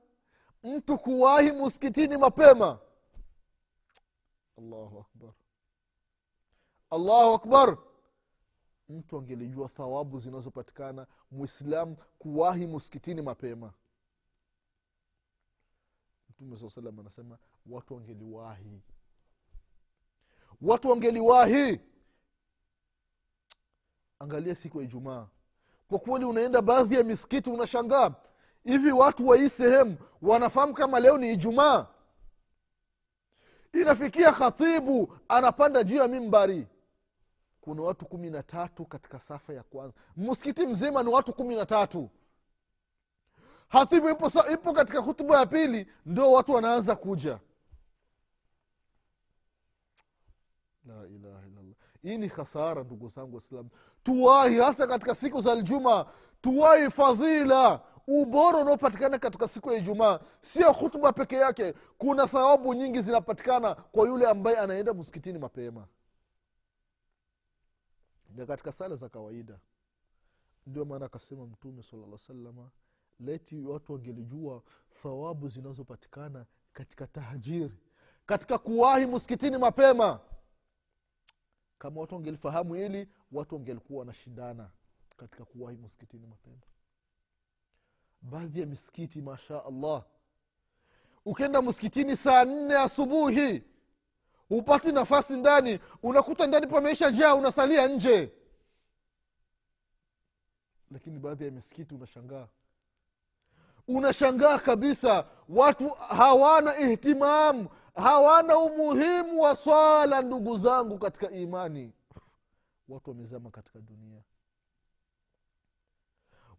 mtu 0.67 0.97
kuwahi 0.97 1.51
muskitini 1.51 2.17
mapema. 2.17 2.80
Allahu 4.58 4.99
akbar. 4.99 5.34
Allahu 6.89 7.34
akbar. 7.34 7.77
Mtu 8.89 9.17
angelijua 9.17 9.67
thawabu 9.69 10.19
zinazopatikana 10.19 11.08
mwislamu 11.32 11.95
kuwahi 12.19 12.67
muskitini 12.67 13.21
mapema. 13.21 13.73
Mtume 16.30 16.58
saa 16.58 16.69
salam 16.69 16.99
anasema 16.99 17.38
watu 17.65 17.93
wangeliwahi. 17.93 18.82
Watu 20.62 20.89
wangeliwahi. 20.89 21.80
Angalia 24.19 24.56
siku 24.56 24.77
ya 24.77 24.84
ijumaa. 24.86 25.27
Kwa 25.88 25.99
kweli 25.99 26.25
unaenda 26.25 26.62
baadhi 26.62 26.95
ya 26.95 27.03
misikiti 27.03 27.49
unashangaa 27.49 28.15
hivi 28.67 28.91
watu 28.91 29.27
wa 29.27 29.38
hii 29.38 29.49
sehemu 29.49 29.97
wanafahamu 30.21 30.73
kama 30.73 30.99
leo 30.99 31.17
ni 31.17 31.34
ijumaa? 31.34 31.88
Inafikia 33.73 34.32
khatibu 34.32 35.13
anapanda 35.27 35.84
juu 35.84 35.95
ya 35.95 36.08
mimbari. 36.08 36.67
Kuna 37.62 37.82
watu 37.82 38.06
kumi 38.06 38.30
na 38.30 38.43
tatu 38.43 38.86
katika 38.86 39.19
safa 39.19 39.53
ya 39.53 39.63
kwanza. 39.63 39.93
Msikiti 40.17 40.67
mzima 40.67 41.03
ni 41.03 41.10
watu 41.10 41.34
kumi 41.34 41.56
na 41.56 41.65
tatu. 41.65 42.10
Hatibu 43.69 44.10
ipo, 44.10 44.32
ipo 44.53 44.73
katika 44.73 44.99
hutuba 44.99 45.39
ya 45.39 45.45
pili 45.45 45.88
ndio 46.06 46.32
watu 46.32 46.51
wanaanza 46.53 46.95
kuja. 46.95 47.39
La 50.86 50.93
ilaha 51.08 51.45
illallah. 51.47 51.75
Hii 52.01 52.17
ni 52.17 52.30
khasara 52.30 52.84
ndugu 52.84 53.10
zangu 53.10 53.36
waislamu 53.36 53.69
tuwahi 54.03 54.58
hasa 54.60 54.88
katika 54.88 55.15
siku 55.15 55.41
za 55.41 55.56
ljuma 55.56 56.06
tuwahi 56.41 56.89
fadhila 56.91 57.82
ubora 58.07 58.57
unaopatikana 58.59 59.19
katika 59.19 59.47
siku 59.47 59.71
ya 59.71 59.77
ijumaa 59.77 60.19
sio 60.41 60.71
hutuba 60.73 61.13
peke 61.13 61.35
yake. 61.35 61.73
Kuna 61.97 62.27
thawabu 62.27 62.73
nyingi 62.73 63.01
zinapatikana 63.01 63.75
kwa 63.75 64.07
yule 64.07 64.27
ambaye 64.27 64.57
anaenda 64.57 64.93
msikitini 64.93 65.39
mapema. 65.39 65.87
Na 68.35 68.45
katika 68.45 68.71
sala 68.71 68.95
za 68.95 69.09
kawaida 69.09 69.59
ndio 70.67 70.85
maana 70.85 71.05
akasema 71.05 71.45
mtume 71.45 71.83
salalla 71.83 72.17
salama 72.17 72.71
leti 73.19 73.63
watu 73.63 73.93
wangelijua 73.93 74.63
thawabu 75.03 75.47
zinazopatikana 75.49 76.45
katika 76.73 77.07
tahjiri 77.07 77.77
katika 78.25 78.57
kuwahi 78.57 79.05
msikitini 79.05 79.57
mapema. 79.57 80.19
Kama 81.77 82.01
watu 82.01 82.15
wangelifahamu 82.15 82.73
hili 82.73 83.07
watu 83.31 83.55
wangelikuwa 83.55 83.99
wanashindana 83.99 84.69
katika 85.17 85.45
kuwahi 85.45 85.77
msikitini 85.77 86.27
mapema 86.27 86.61
baadhi 88.21 88.60
ya 88.60 88.65
misikiti 88.65 89.21
masha 89.21 89.65
allah 89.65 90.06
ukienda 91.25 91.62
msikitini 91.62 92.17
saa 92.17 92.45
nne 92.45 92.75
asubuhi 92.77 93.63
hupati 94.49 94.91
nafasi 94.91 95.34
ndani 95.38 95.80
unakuta 96.03 96.47
ndani 96.47 96.67
pameisha 96.67 97.12
jaa 97.12 97.36
unasalia 97.36 97.88
nje. 97.88 98.32
Lakini 100.91 101.19
baadhi 101.19 101.45
ya 101.45 101.51
misikiti 101.51 101.95
unashangaa. 101.95 102.47
Unashangaa 103.88 104.60
kabisa 104.60 105.25
watu 105.49 105.89
hawana 105.89 106.77
ihtimamu 106.80 107.69
hawana 107.95 108.58
umuhimu 108.58 109.41
wa 109.41 109.56
swala 109.56 110.21
ndugu 110.21 110.58
zangu 110.58 110.97
katika 110.97 111.32
imani. 111.32 111.93
Watu 112.89 113.10
wamezama 113.10 113.49
katika 113.51 113.80
dunia 113.80 114.21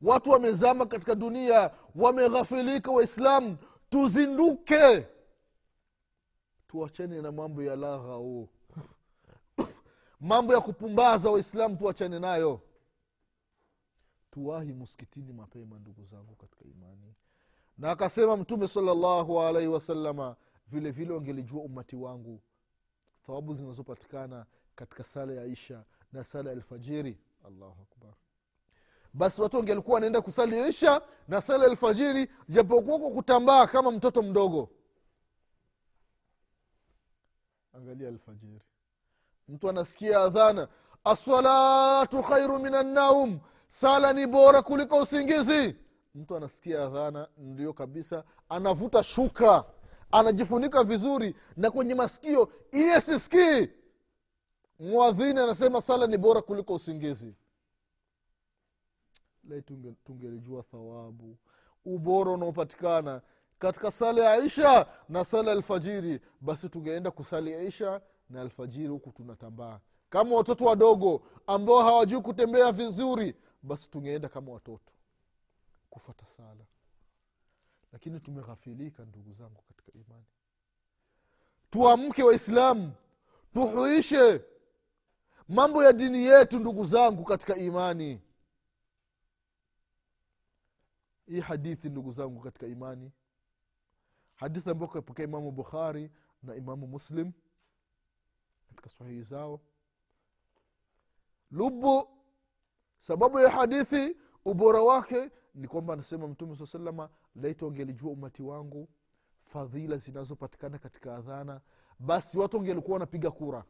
watu 0.03 0.31
wamezama 0.31 0.87
katika 0.87 1.15
dunia 1.15 1.71
wameghafilika 1.95 2.91
waislamu. 2.91 3.57
Tuzinduke. 3.91 5.07
Tuachane 6.69 7.23
na 7.23 7.33
mambo 7.33 7.63
ya 7.63 7.77
laghau 7.77 8.49
mambo 10.21 10.53
ya 10.55 10.61
kupumbaza 10.61 11.31
waislamu 11.31 11.77
tuachane 11.77 12.19
nayo. 12.19 12.61
Tuwahi 14.31 14.73
muskitini 14.73 15.33
mapema 15.33 15.79
ndugu 15.79 16.05
zangu 16.05 16.35
katika 16.37 16.65
imani. 16.65 17.15
Na 17.79 17.91
akasema 17.91 18.37
mtume 18.37 18.69
salllahu 18.69 19.41
alaihi 19.43 19.69
wasalama 19.69 20.37
vile 20.67 20.91
vile 20.91 21.13
wangelijua 21.13 21.63
umati 21.63 21.97
wangu 21.97 22.41
thawabu 23.27 23.55
zinazopatikana 23.55 24.47
katika 24.75 25.05
sala 25.05 25.33
ya 25.33 25.45
isha 25.45 25.85
na 26.13 26.25
sala 26.25 26.51
ya 26.51 26.57
alfajiri. 26.57 27.19
Allahu 27.47 27.83
akbar 27.83 28.15
basi 29.15 29.43
watu 29.43 29.57
wangelikuwa 29.57 29.95
wanaenda 29.95 30.21
kusali 30.21 30.69
isha 30.69 31.03
na 31.29 31.41
sala 31.41 31.65
alfajiri 31.65 32.29
japokuwa 32.49 33.11
kutambaa 33.11 33.67
kama 33.67 33.91
mtoto 33.91 34.23
mdogo. 34.23 34.69
Angalia 37.73 38.09
alfajiri. 38.09 38.61
Mtu 39.49 39.69
anasikia 39.69 40.21
adhana 40.21 40.69
assalatu 41.05 42.23
khairu 42.23 42.59
min 42.59 42.75
annaum 42.75 43.41
sala 43.69 44.13
ni 44.13 44.27
bora 44.27 44.63
kuliko 44.63 44.97
usingizi. 45.03 45.77
Mtu 46.15 46.37
anasikia 46.37 46.83
adhana 46.83 47.29
ndio 47.37 47.73
kabisa 47.73 48.25
anavuta 48.49 49.03
shuka 49.03 49.65
anajifunika 50.13 50.85
vizuri 50.85 51.35
na 51.57 51.71
kwenye 51.71 51.95
masikio 51.95 52.53
iye 52.73 53.01
sisikii. 53.01 53.69
Mwadhini 54.79 55.41
anasema 55.41 55.81
sala 55.81 56.07
ni 56.07 56.17
bora 56.19 56.43
kuliko 56.43 56.75
usingizi 56.75 57.35
lai 59.49 59.63
tungelijua 60.05 60.63
thawabu. 60.63 61.37
Ubora 61.85 62.31
unaopatikana 62.31 63.23
katika 63.59 63.91
sala 63.91 64.25
ya 64.25 64.45
isha 64.45 64.87
na 65.09 65.25
sala 65.25 65.53
alfajiri 65.53 66.21
basi 66.41 66.69
tungeenda 66.69 67.11
kusali 67.11 67.67
isha 67.67 68.01
na 68.31 68.41
alfajiri 68.41 68.89
huku 68.89 69.13
tunatambaa. 69.13 69.81
Kama 70.11 70.37
watoto 70.37 70.65
wadogo 70.65 71.23
ambao 71.47 71.79
hawajui 71.83 72.21
kutembea 72.21 72.73
vizuri 72.73 73.35
basi 73.63 73.91
tungeenda 73.91 74.29
kama 74.29 74.53
watoto 74.53 74.93
kufata 75.91 76.27
sala. 76.27 76.65
Lakini 77.93 78.21
tumeghafilika 78.21 79.05
ndugu 79.05 79.33
zangu 79.33 79.63
katika 79.69 79.93
imani. 79.99 80.25
Tuamke 81.71 82.23
waislamu 82.23 82.93
tuhuishe 83.55 84.41
mambo 85.49 85.85
ya 85.85 85.93
dini 85.93 86.25
yetu 86.25 86.59
ndugu 86.59 86.85
zangu 86.85 87.25
katika 87.25 87.57
imani 87.57 88.21
hii 91.29 91.41
hadithi 91.41 91.89
ndugu 91.91 92.11
zangu 92.11 92.41
katika 92.41 92.67
imani. 92.67 93.13
Hadithi 94.35 94.71
ambayo 94.71 94.93
kapokea 94.93 95.25
imamu 95.25 95.51
bukhari 95.53 96.11
na 96.43 96.55
imamu 96.57 96.87
muslim 96.87 97.33
katika 98.69 98.91
sahihi 98.91 99.23
zao. 99.23 99.61
Lubu 101.51 102.09
sababu 102.99 103.39
ya 103.41 103.51
hadithi 103.51 104.17
ubora 104.45 104.81
wake 104.83 105.31
ni 105.55 105.69
kwamba 105.69 105.93
anasema 105.95 106.29
mtume 106.29 106.57
saa 106.57 106.67
salama 106.67 107.11
laiti 107.35 107.65
wangelijua 107.65 108.11
umati 108.13 108.43
wangu 108.43 108.89
fadhila 109.45 109.97
zinazopatikana 109.97 110.79
katika 110.79 111.17
adhana 111.17 111.61
basi 111.99 112.39
watu 112.39 112.57
wangelikuwa 112.57 112.93
wanapiga 112.95 113.31
kura. 113.31 113.65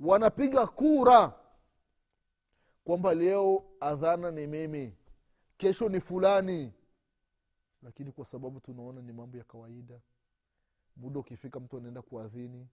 Wanapiga 0.00 0.66
kura 0.66 1.32
kwamba 2.84 3.14
leo 3.14 3.64
adhana 3.80 4.30
ni 4.30 4.46
mimi 4.46 4.96
kesho 5.60 5.88
ni 5.88 6.00
fulani. 6.00 6.72
Lakini 7.82 8.12
kwa 8.12 8.24
sababu 8.26 8.60
tunaona 8.60 9.02
ni 9.02 9.12
mambo 9.12 9.38
ya 9.38 9.44
kawaida 9.44 10.00
muda 10.96 11.20
ukifika 11.20 11.60
mtu 11.60 11.76
anaenda 11.76 12.02
kuadhini. 12.02 12.68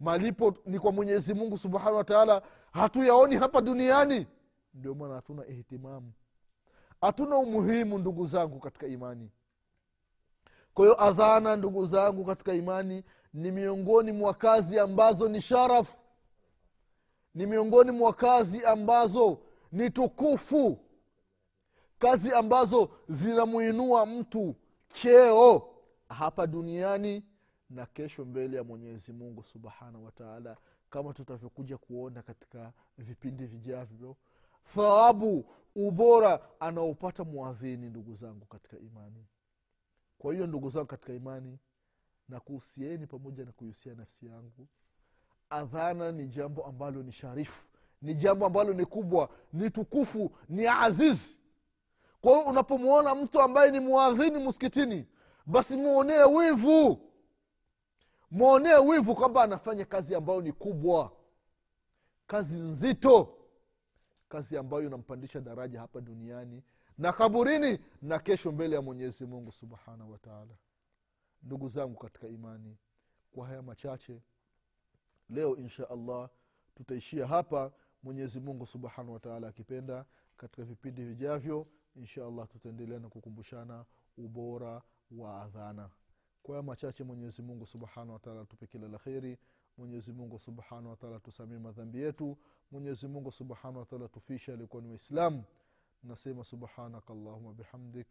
Malipo 0.00 0.54
ni 0.66 0.78
kwa 0.78 0.92
mwenyezi 0.92 1.34
mungu 1.34 1.58
subhanahu 1.58 1.96
wa 1.96 2.42
hatuyaoni 2.72 3.36
hapa 3.36 3.60
duniani. 3.60 4.26
Ndio 4.74 4.94
maana 4.94 5.14
hatuna 5.14 5.46
ihtimamu. 5.46 6.12
Hatuna 7.00 7.36
umuhimu 7.36 7.98
ndugu 7.98 8.26
zangu 8.26 8.60
katika 8.60 8.86
imani. 8.86 9.30
Kwa 10.74 10.84
hiyo 10.86 11.02
adhana 11.04 11.56
ndugu 11.56 11.86
zangu 11.86 12.24
katika 12.24 12.54
imani 12.54 13.04
ni 13.34 13.50
miongoni 13.50 14.12
mwa 14.12 14.34
kazi 14.34 14.78
ambazo 14.78 15.28
ni 15.28 15.40
sharafu. 15.40 15.96
Ni 17.34 17.46
miongoni 17.46 17.90
mwa 17.90 18.12
kazi 18.12 18.64
ambazo 18.64 19.38
ni 19.72 19.90
tukufu 19.90 20.78
kazi 22.02 22.32
ambazo 22.32 22.90
zinamuinua 23.08 24.06
mtu 24.06 24.54
cheo 24.92 25.68
hapa 26.08 26.46
duniani 26.46 27.24
na 27.70 27.86
kesho 27.86 28.24
mbele 28.24 28.56
ya 28.56 28.64
mwenyezi 28.64 29.12
mungu 29.12 29.42
subhanahu 29.44 30.04
wataala 30.04 30.56
kama 30.90 31.12
tutavyokuja 31.14 31.78
kuona 31.78 32.22
katika 32.22 32.72
vipindi 32.98 33.46
vijavyo 33.46 34.16
thawabu 34.74 35.44
ubora 35.74 36.40
anaopata 36.60 37.24
mwadhini 37.24 37.90
ndugu 37.90 38.14
zangu 38.14 38.46
katika 38.46 38.78
imani. 38.78 39.26
Kwa 40.18 40.32
hiyo 40.32 40.46
ndugu 40.46 40.70
zangu 40.70 40.86
katika 40.86 41.12
imani 41.12 41.58
na 42.28 42.40
kuhusieni 42.40 43.06
pamoja 43.06 43.44
na 43.44 43.52
kuihusia 43.52 43.94
nafsi 43.94 44.26
yangu. 44.26 44.68
Adhana 45.50 46.12
ni 46.12 46.28
jambo 46.28 46.66
ambalo 46.66 47.02
ni 47.02 47.12
sharifu 47.12 47.64
ni 48.02 48.14
jambo 48.14 48.46
ambalo 48.46 48.72
ni 48.72 48.84
kubwa 48.86 49.28
ni 49.52 49.70
tukufu 49.70 50.32
ni 50.48 50.66
azizi 50.66 51.36
kwa 52.22 52.32
hiyo 52.32 52.44
unapomwona 52.46 53.14
mtu 53.14 53.40
ambaye 53.40 53.70
ni 53.70 53.80
mwadhini 53.80 54.46
msikitini 54.48 55.06
basi 55.46 55.76
mwonee 55.76 56.24
wivu. 56.24 57.10
Mwonee 58.30 58.74
wivu 58.74 59.14
kwamba 59.14 59.42
anafanya 59.42 59.84
kazi 59.84 60.14
ambayo 60.14 60.40
ni 60.40 60.52
kubwa. 60.52 61.12
Kazi 62.26 62.58
nzito. 62.58 63.38
Kazi 64.28 64.56
ambayo 64.58 64.82
inampandisha 64.86 65.40
daraja 65.40 65.80
hapa 65.80 66.00
duniani 66.00 66.62
na 66.98 67.12
kaburini 67.12 67.78
na 68.02 68.18
kesho 68.18 68.52
mbele 68.52 68.76
ya 68.76 68.82
mwenyezi 68.82 69.26
mungu 69.26 69.52
subhanahu 69.52 70.12
wataala 70.12 70.54
ndugu 71.42 71.68
zangu 71.68 71.96
katika 71.98 72.28
imani 72.28 72.76
kwa 73.32 73.46
haya 73.46 73.62
machache 73.62 74.22
leo 75.30 75.56
insha 75.56 75.90
allah 75.90 76.28
tutaishia 76.74 77.26
hapa. 77.26 77.72
Mwenyezi 78.02 78.40
mungu 78.40 78.66
subhanahu 78.66 79.12
wataala 79.12 79.48
akipenda 79.48 80.04
katika 80.36 80.62
vipindi 80.64 81.04
vijavyo 81.04 81.66
insha 81.96 82.26
allah 82.26 82.48
tutaendelea 82.48 82.98
na 82.98 83.08
kukumbushana 83.08 83.84
ubora 84.18 84.82
wa 85.10 85.42
adhana. 85.42 85.90
Kwa 86.42 86.56
ya 86.56 86.62
machache 86.62 87.04
mwenyezi 87.04 87.42
mungu 87.42 87.66
subhanahu 87.66 88.12
wataala 88.12 88.44
tupe 88.44 88.66
kila 88.66 88.88
la 88.88 88.98
kheri. 88.98 89.38
Mwenyezi 89.78 90.12
mungu 90.12 90.38
subhanahu 90.38 90.88
wataala 90.90 91.20
tusamie 91.20 91.58
madhambi 91.58 92.00
yetu. 92.00 92.38
Mwenyezi 92.70 93.08
mungu 93.08 93.32
subhanahu 93.32 93.78
wataala 93.78 94.08
tufishe 94.08 94.52
alikuwa 94.52 94.82
ni 94.82 94.88
waislamu. 94.88 95.44
Nasema 96.02 96.44
subhanaka 96.44 97.12
allahuma 97.12 97.52
bihamdik. 97.54 98.06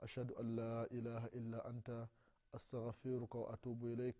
Ashhadu 0.00 0.38
an 0.38 0.56
la 0.56 0.88
ilaha 0.88 1.30
illa 1.30 1.64
anta. 1.64 2.08
Astaghfiruka 2.52 3.38
waatubu 3.38 3.88
ilaik. 3.88 4.16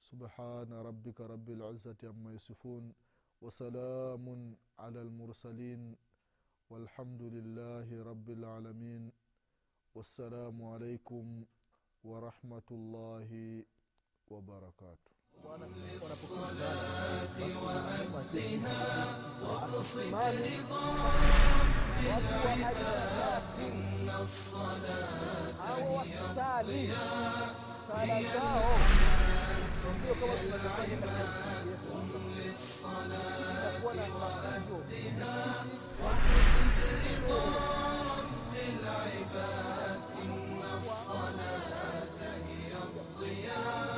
Subhana 0.00 0.82
rabika 0.82 1.26
rabi 1.26 1.54
lizati 1.54 2.06
ama 2.06 2.32
yasifun. 2.32 2.92
Wasalamun 3.40 4.56
ala 4.76 5.04
lmursalin 5.04 5.96
والحمد 6.70 7.22
لله 7.22 7.88
رب 8.10 8.28
العالمين. 8.30 9.12
والسلام 9.94 10.54
عليكم 10.62 11.44
ورحمة 12.04 12.68
الله 12.70 13.30
وبركاته 14.30 15.12
الصلاة 15.96 17.38
وأدها 18.14 18.82
واقصد 19.42 20.14
رضا 20.14 20.84
ربك 22.06 22.38
إن 23.66 24.08
الصلاة 24.22 25.58
هي 25.66 26.20
الضياء 26.24 26.66
هي 27.98 28.14
الحياة 28.14 28.80
قم 31.90 32.10
للصلاة 32.38 33.49
وأهدنا 33.98 35.34
وقصد 36.02 36.78
رضا 37.06 37.42
رب 38.10 38.54
العباد 38.54 40.00
إن 40.22 40.60
الصلاة 40.78 42.20
هي 42.48 42.72
الضياء 42.86 43.89